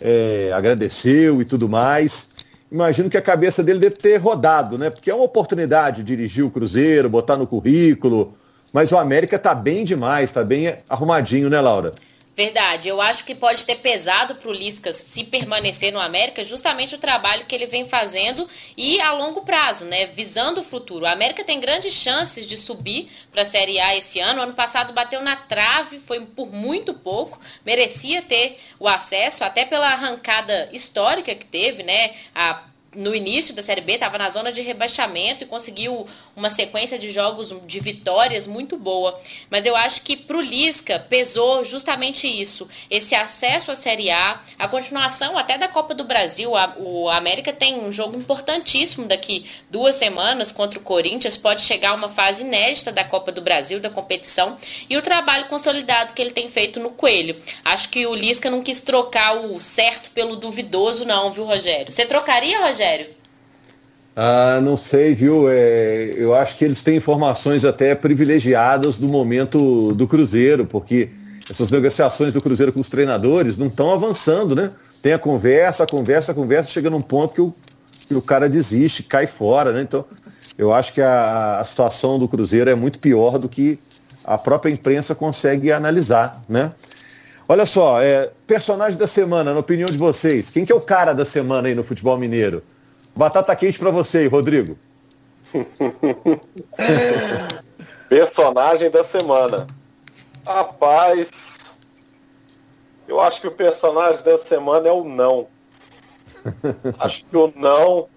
é, 0.00 0.50
agradeceu 0.54 1.42
e 1.42 1.44
tudo 1.44 1.68
mais. 1.68 2.30
Imagino 2.72 3.10
que 3.10 3.18
a 3.18 3.22
cabeça 3.22 3.62
dele 3.62 3.78
deve 3.78 3.96
ter 3.96 4.16
rodado, 4.16 4.78
né? 4.78 4.88
Porque 4.88 5.10
é 5.10 5.14
uma 5.14 5.24
oportunidade 5.24 6.02
dirigir 6.02 6.46
o 6.46 6.50
Cruzeiro, 6.50 7.10
botar 7.10 7.36
no 7.36 7.46
currículo. 7.46 8.32
Mas 8.72 8.90
o 8.90 8.96
América 8.96 9.36
está 9.36 9.54
bem 9.54 9.84
demais, 9.84 10.30
está 10.30 10.42
bem 10.42 10.74
arrumadinho, 10.88 11.50
né, 11.50 11.60
Laura? 11.60 11.92
Verdade, 12.38 12.86
eu 12.86 13.00
acho 13.00 13.24
que 13.24 13.34
pode 13.34 13.66
ter 13.66 13.74
pesado 13.78 14.36
para 14.36 14.48
o 14.48 14.52
Lisca 14.52 14.94
se 14.94 15.24
permanecer 15.24 15.92
no 15.92 15.98
América 15.98 16.44
justamente 16.44 16.94
o 16.94 16.98
trabalho 16.98 17.44
que 17.46 17.52
ele 17.52 17.66
vem 17.66 17.88
fazendo 17.88 18.48
e 18.76 19.00
a 19.00 19.10
longo 19.10 19.42
prazo, 19.42 19.84
né? 19.84 20.06
Visando 20.06 20.60
o 20.60 20.64
futuro. 20.64 21.04
A 21.04 21.10
América 21.10 21.42
tem 21.42 21.58
grandes 21.58 21.92
chances 21.92 22.46
de 22.46 22.56
subir 22.56 23.10
para 23.32 23.42
a 23.42 23.44
Série 23.44 23.80
A 23.80 23.96
esse 23.96 24.20
ano. 24.20 24.40
Ano 24.40 24.52
passado 24.52 24.92
bateu 24.92 25.20
na 25.20 25.34
trave, 25.34 25.98
foi 26.06 26.24
por 26.26 26.52
muito 26.52 26.94
pouco, 26.94 27.40
merecia 27.66 28.22
ter 28.22 28.60
o 28.78 28.86
acesso, 28.86 29.42
até 29.42 29.64
pela 29.64 29.88
arrancada 29.88 30.68
histórica 30.72 31.34
que 31.34 31.44
teve, 31.44 31.82
né? 31.82 32.14
A 32.32 32.62
no 32.94 33.14
início 33.14 33.54
da 33.54 33.62
Série 33.62 33.82
B, 33.82 33.94
estava 33.94 34.16
na 34.16 34.30
zona 34.30 34.50
de 34.50 34.62
rebaixamento 34.62 35.44
e 35.44 35.46
conseguiu 35.46 36.06
uma 36.34 36.48
sequência 36.48 36.98
de 36.98 37.12
jogos 37.12 37.54
de 37.66 37.80
vitórias 37.80 38.46
muito 38.46 38.76
boa. 38.76 39.20
Mas 39.50 39.66
eu 39.66 39.76
acho 39.76 40.02
que 40.02 40.16
para 40.16 40.38
o 40.38 40.40
Lisca 40.40 40.98
pesou 40.98 41.64
justamente 41.64 42.26
isso: 42.26 42.68
esse 42.90 43.14
acesso 43.14 43.70
à 43.70 43.76
Série 43.76 44.10
A, 44.10 44.40
a 44.58 44.68
continuação 44.68 45.36
até 45.36 45.58
da 45.58 45.68
Copa 45.68 45.94
do 45.94 46.04
Brasil. 46.04 46.56
A, 46.56 46.74
o 46.78 47.08
América 47.10 47.52
tem 47.52 47.78
um 47.78 47.92
jogo 47.92 48.16
importantíssimo 48.16 49.06
daqui 49.06 49.46
duas 49.70 49.96
semanas 49.96 50.50
contra 50.50 50.78
o 50.78 50.82
Corinthians, 50.82 51.36
pode 51.36 51.62
chegar 51.62 51.90
a 51.90 51.94
uma 51.94 52.08
fase 52.08 52.42
inédita 52.42 52.90
da 52.90 53.04
Copa 53.04 53.30
do 53.30 53.42
Brasil, 53.42 53.80
da 53.80 53.90
competição, 53.90 54.56
e 54.88 54.96
o 54.96 55.02
trabalho 55.02 55.46
consolidado 55.46 56.14
que 56.14 56.22
ele 56.22 56.30
tem 56.30 56.50
feito 56.50 56.80
no 56.80 56.90
Coelho. 56.90 57.40
Acho 57.64 57.88
que 57.90 58.06
o 58.06 58.14
Lisca 58.14 58.50
não 58.50 58.62
quis 58.62 58.80
trocar 58.80 59.36
o 59.36 59.60
certo 59.60 60.10
pelo 60.10 60.36
duvidoso, 60.36 61.04
não, 61.04 61.32
viu, 61.32 61.44
Rogério? 61.44 61.92
Você 61.92 62.06
trocaria, 62.06 62.60
Rogério? 62.60 62.77
Rogério? 62.78 63.06
Ah, 64.14 64.60
não 64.62 64.76
sei, 64.76 65.14
viu? 65.14 65.48
É, 65.50 66.14
eu 66.16 66.34
acho 66.34 66.56
que 66.56 66.64
eles 66.64 66.82
têm 66.82 66.96
informações 66.96 67.64
até 67.64 67.94
privilegiadas 67.94 68.98
do 68.98 69.08
momento 69.08 69.92
do 69.94 70.06
Cruzeiro, 70.06 70.64
porque 70.64 71.10
essas 71.50 71.70
negociações 71.70 72.32
do 72.32 72.40
Cruzeiro 72.40 72.72
com 72.72 72.80
os 72.80 72.88
treinadores 72.88 73.56
não 73.56 73.66
estão 73.66 73.92
avançando, 73.92 74.54
né? 74.54 74.70
Tem 75.02 75.12
a 75.12 75.18
conversa, 75.18 75.84
a 75.84 75.86
conversa, 75.86 76.32
a 76.32 76.34
conversa, 76.34 76.70
chega 76.70 76.88
num 76.88 77.00
ponto 77.00 77.34
que 77.34 77.40
o, 77.40 77.54
que 78.06 78.14
o 78.14 78.22
cara 78.22 78.48
desiste, 78.48 79.02
cai 79.02 79.26
fora, 79.26 79.72
né? 79.72 79.82
Então, 79.82 80.04
eu 80.56 80.72
acho 80.72 80.92
que 80.92 81.00
a, 81.00 81.58
a 81.60 81.64
situação 81.64 82.18
do 82.18 82.28
Cruzeiro 82.28 82.70
é 82.70 82.74
muito 82.74 82.98
pior 82.98 83.38
do 83.38 83.48
que 83.48 83.78
a 84.24 84.38
própria 84.38 84.70
imprensa 84.70 85.14
consegue 85.14 85.72
analisar, 85.72 86.42
né? 86.48 86.72
Olha 87.50 87.64
só, 87.64 88.02
é, 88.02 88.30
personagem 88.46 88.98
da 88.98 89.06
semana, 89.06 89.54
na 89.54 89.60
opinião 89.60 89.88
de 89.88 89.96
vocês, 89.96 90.50
quem 90.50 90.66
que 90.66 90.72
é 90.72 90.74
o 90.74 90.82
cara 90.82 91.14
da 91.14 91.24
semana 91.24 91.68
aí 91.68 91.74
no 91.74 91.82
futebol 91.82 92.18
mineiro? 92.18 92.62
Batata 93.16 93.56
quente 93.56 93.78
para 93.78 93.90
você, 93.90 94.26
Rodrigo. 94.26 94.76
personagem 98.06 98.90
da 98.90 99.02
semana. 99.02 99.66
Rapaz, 100.46 101.72
eu 103.08 103.18
acho 103.18 103.40
que 103.40 103.48
o 103.48 103.52
personagem 103.52 104.22
da 104.22 104.36
semana 104.36 104.86
é 104.86 104.92
o 104.92 105.02
não. 105.02 105.48
acho 107.00 107.24
que 107.24 107.34
o 107.34 107.50
não 107.56 108.10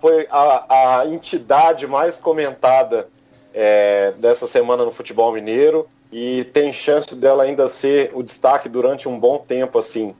foi 0.00 0.26
a, 0.30 1.00
a 1.00 1.06
entidade 1.06 1.86
mais 1.86 2.18
comentada 2.18 3.10
é, 3.52 4.12
dessa 4.12 4.46
semana 4.46 4.86
no 4.86 4.92
futebol 4.92 5.30
mineiro 5.30 5.86
e 6.12 6.44
tem 6.52 6.72
chance 6.72 7.14
dela 7.14 7.42
ainda 7.42 7.68
ser 7.68 8.10
o 8.14 8.22
destaque 8.22 8.68
durante 8.68 9.08
um 9.08 9.18
bom 9.18 9.38
tempo 9.38 9.78
assim. 9.78 10.14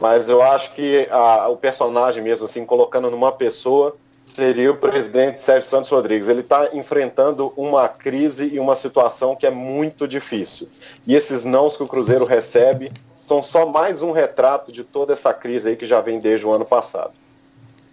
mas 0.00 0.28
eu 0.28 0.42
acho 0.42 0.72
que 0.74 1.06
a, 1.10 1.48
o 1.48 1.56
personagem 1.56 2.22
mesmo, 2.22 2.46
assim, 2.46 2.64
colocando 2.64 3.10
numa 3.10 3.30
pessoa, 3.30 3.96
seria 4.24 4.70
o 4.70 4.76
presidente 4.76 5.40
Sérgio 5.40 5.68
Santos 5.68 5.90
Rodrigues. 5.90 6.28
Ele 6.28 6.40
está 6.40 6.70
enfrentando 6.72 7.52
uma 7.56 7.88
crise 7.88 8.48
e 8.52 8.58
uma 8.58 8.76
situação 8.76 9.36
que 9.36 9.46
é 9.46 9.50
muito 9.50 10.08
difícil. 10.08 10.68
E 11.06 11.14
esses 11.14 11.44
nãos 11.44 11.76
que 11.76 11.82
o 11.82 11.88
Cruzeiro 11.88 12.24
recebe 12.24 12.90
são 13.26 13.42
só 13.42 13.66
mais 13.66 14.02
um 14.02 14.12
retrato 14.12 14.72
de 14.72 14.82
toda 14.82 15.12
essa 15.12 15.34
crise 15.34 15.68
aí 15.68 15.76
que 15.76 15.86
já 15.86 16.00
vem 16.00 16.18
desde 16.18 16.46
o 16.46 16.52
ano 16.52 16.64
passado. 16.64 17.12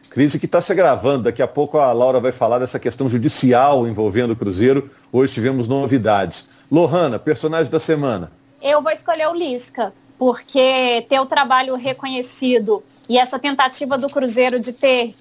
Crise 0.09 0.39
que 0.39 0.45
está 0.45 0.59
se 0.59 0.71
agravando. 0.71 1.23
Daqui 1.23 1.41
a 1.41 1.47
pouco 1.47 1.77
a 1.77 1.93
Laura 1.93 2.19
vai 2.19 2.31
falar 2.31 2.59
dessa 2.59 2.79
questão 2.79 3.07
judicial 3.07 3.87
envolvendo 3.87 4.31
o 4.31 4.35
Cruzeiro. 4.35 4.89
Hoje 5.11 5.33
tivemos 5.33 5.67
novidades. 5.67 6.49
Lohana, 6.71 7.19
personagem 7.19 7.71
da 7.71 7.79
semana. 7.79 8.31
Eu 8.61 8.81
vou 8.81 8.91
escolher 8.91 9.27
o 9.27 9.35
Lisca, 9.35 9.93
porque 10.17 11.05
ter 11.07 11.19
o 11.19 11.25
trabalho 11.25 11.75
reconhecido 11.75 12.83
e 13.07 13.17
essa 13.17 13.39
tentativa 13.39 13.97
do 13.97 14.09
Cruzeiro 14.09 14.59
de 14.59 14.73
ter 14.73 15.15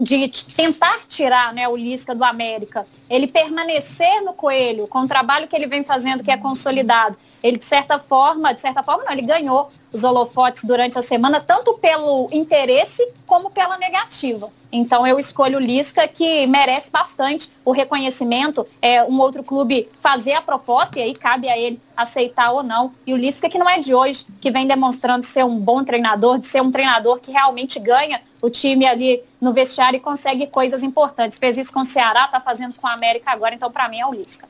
de 0.00 0.28
tentar 0.56 1.00
tirar 1.08 1.52
né, 1.52 1.66
o 1.68 1.76
Lisca 1.76 2.14
do 2.14 2.22
América, 2.22 2.86
ele 3.08 3.26
permanecer 3.26 4.22
no 4.22 4.32
Coelho 4.32 4.86
com 4.86 5.00
o 5.00 5.08
trabalho 5.08 5.48
que 5.48 5.56
ele 5.56 5.66
vem 5.66 5.82
fazendo, 5.82 6.22
que 6.22 6.30
é 6.30 6.36
consolidado, 6.36 7.18
ele 7.44 7.58
de 7.58 7.64
certa 7.66 7.98
forma, 7.98 8.54
de 8.54 8.62
certa 8.62 8.82
forma 8.82 9.04
não, 9.04 9.12
ele 9.12 9.20
ganhou 9.20 9.70
os 9.92 10.02
holofotes 10.02 10.64
durante 10.64 10.98
a 10.98 11.02
semana, 11.02 11.40
tanto 11.40 11.74
pelo 11.74 12.28
interesse 12.32 13.06
como 13.26 13.50
pela 13.50 13.76
negativa. 13.76 14.48
Então 14.72 15.06
eu 15.06 15.20
escolho 15.20 15.58
o 15.58 15.60
Lisca, 15.60 16.08
que 16.08 16.46
merece 16.46 16.90
bastante 16.90 17.52
o 17.64 17.70
reconhecimento, 17.70 18.66
é 18.80 19.04
um 19.04 19.20
outro 19.20 19.44
clube 19.44 19.88
fazer 20.00 20.32
a 20.32 20.42
proposta, 20.42 20.98
e 20.98 21.02
aí 21.02 21.14
cabe 21.14 21.48
a 21.48 21.56
ele 21.56 21.78
aceitar 21.94 22.50
ou 22.50 22.62
não. 22.62 22.92
E 23.06 23.12
o 23.12 23.16
Lisca, 23.16 23.48
que 23.48 23.58
não 23.58 23.68
é 23.68 23.78
de 23.78 23.94
hoje, 23.94 24.26
que 24.40 24.50
vem 24.50 24.66
demonstrando 24.66 25.24
ser 25.24 25.44
um 25.44 25.56
bom 25.56 25.84
treinador, 25.84 26.38
de 26.38 26.46
ser 26.46 26.62
um 26.62 26.72
treinador 26.72 27.20
que 27.20 27.30
realmente 27.30 27.78
ganha 27.78 28.20
o 28.40 28.48
time 28.48 28.86
ali 28.86 29.22
no 29.40 29.52
vestiário 29.52 29.98
e 29.98 30.00
consegue 30.00 30.46
coisas 30.46 30.82
importantes. 30.82 31.38
Fez 31.38 31.58
isso 31.58 31.72
com 31.72 31.80
o 31.80 31.84
Ceará, 31.84 32.24
está 32.24 32.40
fazendo 32.40 32.74
com 32.74 32.86
a 32.86 32.94
América 32.94 33.30
agora, 33.30 33.54
então 33.54 33.70
para 33.70 33.88
mim 33.88 34.00
é 34.00 34.06
o 34.06 34.12
Lisca. 34.12 34.48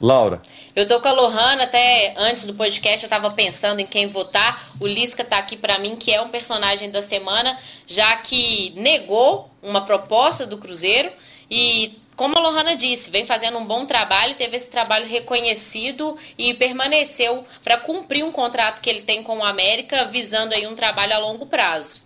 Laura. 0.00 0.42
Eu 0.74 0.86
tô 0.86 1.00
com 1.00 1.08
a 1.08 1.12
Lohana, 1.12 1.64
até 1.64 2.14
antes 2.16 2.46
do 2.46 2.54
podcast 2.54 3.02
eu 3.02 3.08
tava 3.08 3.30
pensando 3.30 3.80
em 3.80 3.86
quem 3.86 4.08
votar. 4.08 4.70
O 4.80 4.86
Lisca 4.86 5.24
tá 5.24 5.38
aqui 5.38 5.56
para 5.56 5.78
mim, 5.78 5.96
que 5.96 6.12
é 6.12 6.20
um 6.20 6.28
personagem 6.28 6.90
da 6.90 7.02
semana, 7.02 7.58
já 7.86 8.16
que 8.16 8.72
negou 8.76 9.50
uma 9.62 9.80
proposta 9.80 10.46
do 10.46 10.58
Cruzeiro 10.58 11.10
e 11.50 11.98
como 12.16 12.36
a 12.38 12.40
Lohana 12.40 12.74
disse, 12.74 13.10
vem 13.10 13.26
fazendo 13.26 13.58
um 13.58 13.64
bom 13.66 13.84
trabalho, 13.84 14.34
teve 14.36 14.56
esse 14.56 14.68
trabalho 14.68 15.06
reconhecido 15.06 16.16
e 16.38 16.54
permaneceu 16.54 17.44
para 17.62 17.76
cumprir 17.76 18.24
um 18.24 18.32
contrato 18.32 18.80
que 18.80 18.88
ele 18.88 19.02
tem 19.02 19.22
com 19.22 19.38
o 19.38 19.44
América, 19.44 20.06
visando 20.06 20.54
aí 20.54 20.66
um 20.66 20.74
trabalho 20.74 21.12
a 21.12 21.18
longo 21.18 21.44
prazo. 21.44 22.00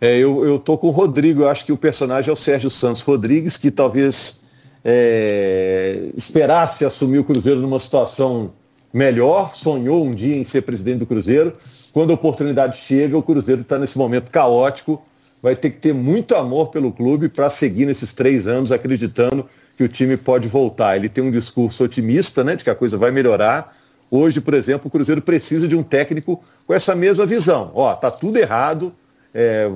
É, 0.00 0.16
eu, 0.16 0.44
eu 0.46 0.58
tô 0.60 0.78
com 0.78 0.86
o 0.86 0.90
Rodrigo, 0.92 1.42
eu 1.42 1.48
acho 1.48 1.64
que 1.66 1.72
o 1.72 1.76
personagem 1.76 2.30
é 2.30 2.32
o 2.32 2.36
Sérgio 2.36 2.70
Santos 2.70 3.02
Rodrigues, 3.02 3.58
que 3.58 3.70
talvez 3.70 4.40
é, 4.84 6.10
esperasse 6.16 6.84
assumir 6.84 7.18
o 7.18 7.24
Cruzeiro 7.24 7.60
numa 7.60 7.78
situação 7.78 8.52
melhor, 8.92 9.54
sonhou 9.54 10.04
um 10.04 10.12
dia 10.12 10.36
em 10.36 10.44
ser 10.44 10.62
presidente 10.62 10.98
do 10.98 11.06
Cruzeiro. 11.06 11.54
Quando 11.92 12.10
a 12.10 12.14
oportunidade 12.14 12.78
chega, 12.78 13.16
o 13.16 13.22
Cruzeiro 13.22 13.62
está 13.62 13.78
nesse 13.78 13.98
momento 13.98 14.30
caótico, 14.30 15.02
vai 15.42 15.56
ter 15.56 15.70
que 15.70 15.78
ter 15.78 15.92
muito 15.92 16.34
amor 16.34 16.68
pelo 16.68 16.92
clube 16.92 17.28
para 17.28 17.48
seguir 17.50 17.86
nesses 17.86 18.12
três 18.12 18.46
anos 18.46 18.70
acreditando 18.70 19.46
que 19.76 19.84
o 19.84 19.88
time 19.88 20.16
pode 20.16 20.48
voltar. 20.48 20.96
Ele 20.96 21.08
tem 21.08 21.24
um 21.24 21.30
discurso 21.30 21.84
otimista, 21.84 22.44
né, 22.44 22.56
de 22.56 22.64
que 22.64 22.70
a 22.70 22.74
coisa 22.74 22.96
vai 22.96 23.10
melhorar. 23.10 23.74
Hoje, 24.10 24.40
por 24.40 24.54
exemplo, 24.54 24.88
o 24.88 24.90
Cruzeiro 24.90 25.22
precisa 25.22 25.68
de 25.68 25.76
um 25.76 25.82
técnico 25.82 26.42
com 26.66 26.74
essa 26.74 26.94
mesma 26.94 27.24
visão. 27.24 27.70
Ó, 27.74 27.94
tá 27.94 28.10
tudo 28.10 28.38
errado, 28.38 28.92
é, 29.32 29.68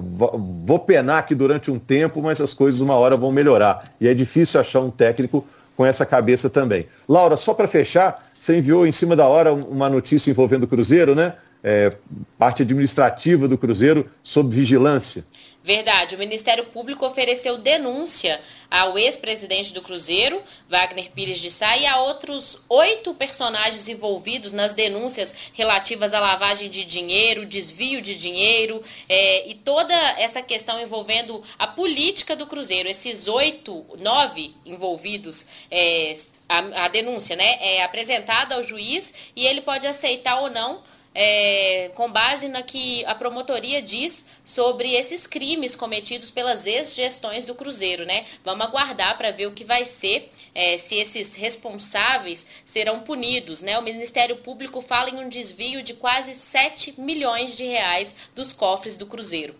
vou 0.64 0.78
penar 0.78 1.18
aqui 1.18 1.34
durante 1.34 1.70
um 1.70 1.78
tempo, 1.78 2.20
mas 2.22 2.40
as 2.40 2.52
coisas 2.52 2.80
uma 2.80 2.94
hora 2.94 3.16
vão 3.16 3.30
melhorar. 3.30 3.94
E 4.00 4.08
é 4.08 4.14
difícil 4.14 4.60
achar 4.60 4.80
um 4.80 4.90
técnico 4.90 5.44
com 5.76 5.84
essa 5.84 6.04
cabeça 6.04 6.48
também. 6.50 6.86
Laura, 7.08 7.36
só 7.36 7.54
para 7.54 7.68
fechar, 7.68 8.24
você 8.38 8.58
enviou 8.58 8.86
em 8.86 8.92
cima 8.92 9.16
da 9.16 9.26
hora 9.26 9.52
uma 9.52 9.88
notícia 9.88 10.30
envolvendo 10.30 10.64
o 10.64 10.68
Cruzeiro, 10.68 11.14
né? 11.14 11.34
É, 11.62 11.96
parte 12.38 12.62
administrativa 12.62 13.48
do 13.48 13.56
Cruzeiro 13.56 14.06
sob 14.22 14.54
vigilância. 14.54 15.24
Verdade, 15.64 16.14
o 16.14 16.18
Ministério 16.18 16.66
Público 16.66 17.07
ofereceu 17.07 17.57
denúncia 17.57 18.38
ao 18.70 18.98
ex-presidente 18.98 19.72
do 19.72 19.81
Cruzeiro, 19.81 20.42
Wagner 20.68 21.11
Pires 21.11 21.38
de 21.38 21.50
Sá, 21.50 21.74
e 21.79 21.87
a 21.87 22.00
outros 22.00 22.59
oito 22.68 23.14
personagens 23.14 23.88
envolvidos 23.88 24.53
nas 24.53 24.74
denúncias 24.74 25.35
relativas 25.55 26.12
à 26.12 26.20
lavagem 26.20 26.68
de 26.68 26.85
dinheiro, 26.85 27.46
desvio 27.46 28.03
de 28.03 28.14
dinheiro 28.14 28.85
é, 29.09 29.48
e 29.48 29.55
toda 29.55 29.94
essa 30.18 30.42
questão 30.42 30.79
envolvendo 30.79 31.42
a 31.59 31.66
política 31.66 32.37
do 32.37 32.46
Cruzeiro. 32.46 32.87
Esses 32.87 33.27
oito, 33.27 33.87
nove 33.98 34.55
envolvidos 34.66 35.46
é, 35.70 36.18
a, 36.46 36.85
a, 36.85 36.88
denúncia 36.88 37.37
né, 37.37 37.57
é 37.62 37.83
apresentada 37.83 38.55
ao 38.55 38.62
juiz 38.62 39.14
e 39.35 39.46
ele 39.46 39.62
pode 39.62 39.87
aceitar 39.87 40.40
ou 40.42 40.50
não 40.50 40.83
é, 41.14 41.92
com 41.94 42.11
base 42.11 42.48
na 42.48 42.62
que 42.62 43.05
a 43.07 43.14
promotoria 43.14 43.81
diz 43.81 44.24
sobre 44.44 44.92
esses 44.92 45.26
crimes 45.26 45.74
cometidos 45.74 46.30
pelas 46.30 46.66
ex-gestões 46.66 47.46
do 47.46 47.54
Cruzeiro, 47.54 48.04
né? 48.04 48.26
Vamos 48.44 48.66
aguardar 48.66 49.16
para 49.16 49.30
ver 49.30 49.46
o 49.46 49.52
que 49.52 49.64
vai 49.64 49.87
ser, 49.87 50.30
é, 50.54 50.76
se 50.76 50.96
esses 50.96 51.35
responsáveis 51.35 52.44
serão 52.66 53.00
punidos, 53.00 53.62
né? 53.62 53.78
O 53.78 53.83
Ministério 53.83 54.37
Público 54.37 54.83
fala 54.83 55.09
em 55.09 55.24
um 55.24 55.28
desvio 55.28 55.83
de 55.83 55.94
quase 55.94 56.37
7 56.37 56.94
milhões 56.98 57.57
de 57.57 57.64
reais 57.64 58.14
dos 58.35 58.52
cofres 58.52 58.96
do 58.96 59.07
Cruzeiro. 59.07 59.54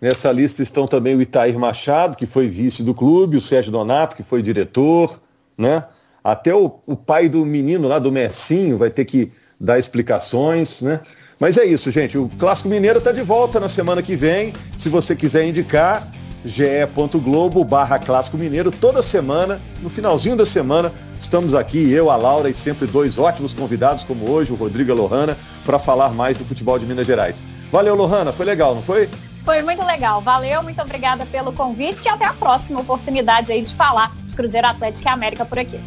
Nessa 0.00 0.32
lista 0.32 0.64
estão 0.64 0.86
também 0.86 1.14
o 1.14 1.22
Itair 1.22 1.56
Machado, 1.56 2.16
que 2.16 2.26
foi 2.26 2.48
vice 2.48 2.82
do 2.82 2.92
clube, 2.92 3.36
o 3.36 3.40
Sérgio 3.40 3.70
Donato, 3.70 4.16
que 4.16 4.24
foi 4.24 4.42
diretor, 4.42 5.20
né? 5.56 5.84
Até 6.24 6.54
o, 6.54 6.80
o 6.86 6.96
pai 6.96 7.28
do 7.28 7.44
menino 7.44 7.86
lá, 7.86 7.98
do 7.98 8.10
Messinho, 8.10 8.76
vai 8.76 8.90
ter 8.90 9.04
que 9.04 9.30
dar 9.60 9.78
explicações, 9.78 10.82
né? 10.82 11.00
Mas 11.42 11.58
é 11.58 11.64
isso, 11.64 11.90
gente. 11.90 12.16
O 12.16 12.30
Clássico 12.38 12.68
Mineiro 12.68 13.00
está 13.00 13.10
de 13.10 13.20
volta 13.20 13.58
na 13.58 13.68
semana 13.68 14.00
que 14.00 14.14
vem. 14.14 14.52
Se 14.78 14.88
você 14.88 15.16
quiser 15.16 15.44
indicar, 15.44 16.06
ge.globo 16.44 17.64
barra 17.64 17.98
Clássico 17.98 18.38
Mineiro, 18.38 18.70
toda 18.70 19.02
semana, 19.02 19.60
no 19.82 19.90
finalzinho 19.90 20.36
da 20.36 20.46
semana, 20.46 20.92
estamos 21.20 21.52
aqui, 21.52 21.90
eu, 21.90 22.12
a 22.12 22.14
Laura 22.14 22.48
e 22.48 22.54
sempre 22.54 22.86
dois 22.86 23.18
ótimos 23.18 23.52
convidados, 23.52 24.04
como 24.04 24.30
hoje, 24.30 24.52
o 24.52 24.54
Rodrigo 24.54 24.90
e 24.90 24.92
a 24.92 24.94
Lohana, 24.94 25.36
para 25.66 25.80
falar 25.80 26.10
mais 26.10 26.38
do 26.38 26.44
futebol 26.44 26.78
de 26.78 26.86
Minas 26.86 27.08
Gerais. 27.08 27.42
Valeu, 27.72 27.96
Lohana, 27.96 28.32
foi 28.32 28.46
legal, 28.46 28.72
não 28.76 28.82
foi? 28.82 29.08
Foi 29.44 29.62
muito 29.64 29.84
legal, 29.84 30.22
valeu, 30.22 30.62
muito 30.62 30.80
obrigada 30.80 31.26
pelo 31.26 31.52
convite 31.52 32.04
e 32.04 32.08
até 32.08 32.24
a 32.24 32.34
próxima 32.34 32.78
oportunidade 32.78 33.50
aí 33.50 33.62
de 33.62 33.74
falar 33.74 34.12
de 34.28 34.36
Cruzeiro 34.36 34.68
Atlético 34.68 35.08
e 35.08 35.10
América 35.10 35.44
por 35.44 35.58
aqui. 35.58 35.80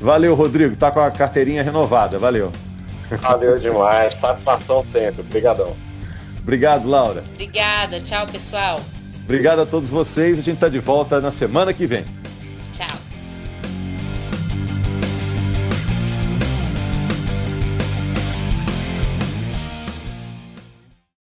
Valeu, 0.00 0.34
Rodrigo, 0.34 0.74
tá 0.74 0.90
com 0.90 1.00
a 1.00 1.10
carteirinha 1.10 1.62
renovada, 1.62 2.18
valeu. 2.18 2.50
Valeu 3.20 3.58
demais. 3.58 4.14
Satisfação 4.14 4.82
sempre. 4.82 5.20
Obrigadão. 5.20 5.76
Obrigado, 6.40 6.88
Laura. 6.88 7.24
Obrigada. 7.34 8.00
Tchau, 8.00 8.26
pessoal. 8.26 8.80
Obrigado 9.24 9.60
a 9.60 9.66
todos 9.66 9.90
vocês. 9.90 10.38
A 10.38 10.42
gente 10.42 10.56
está 10.56 10.68
de 10.68 10.78
volta 10.78 11.20
na 11.20 11.30
semana 11.30 11.72
que 11.72 11.86
vem. 11.86 12.04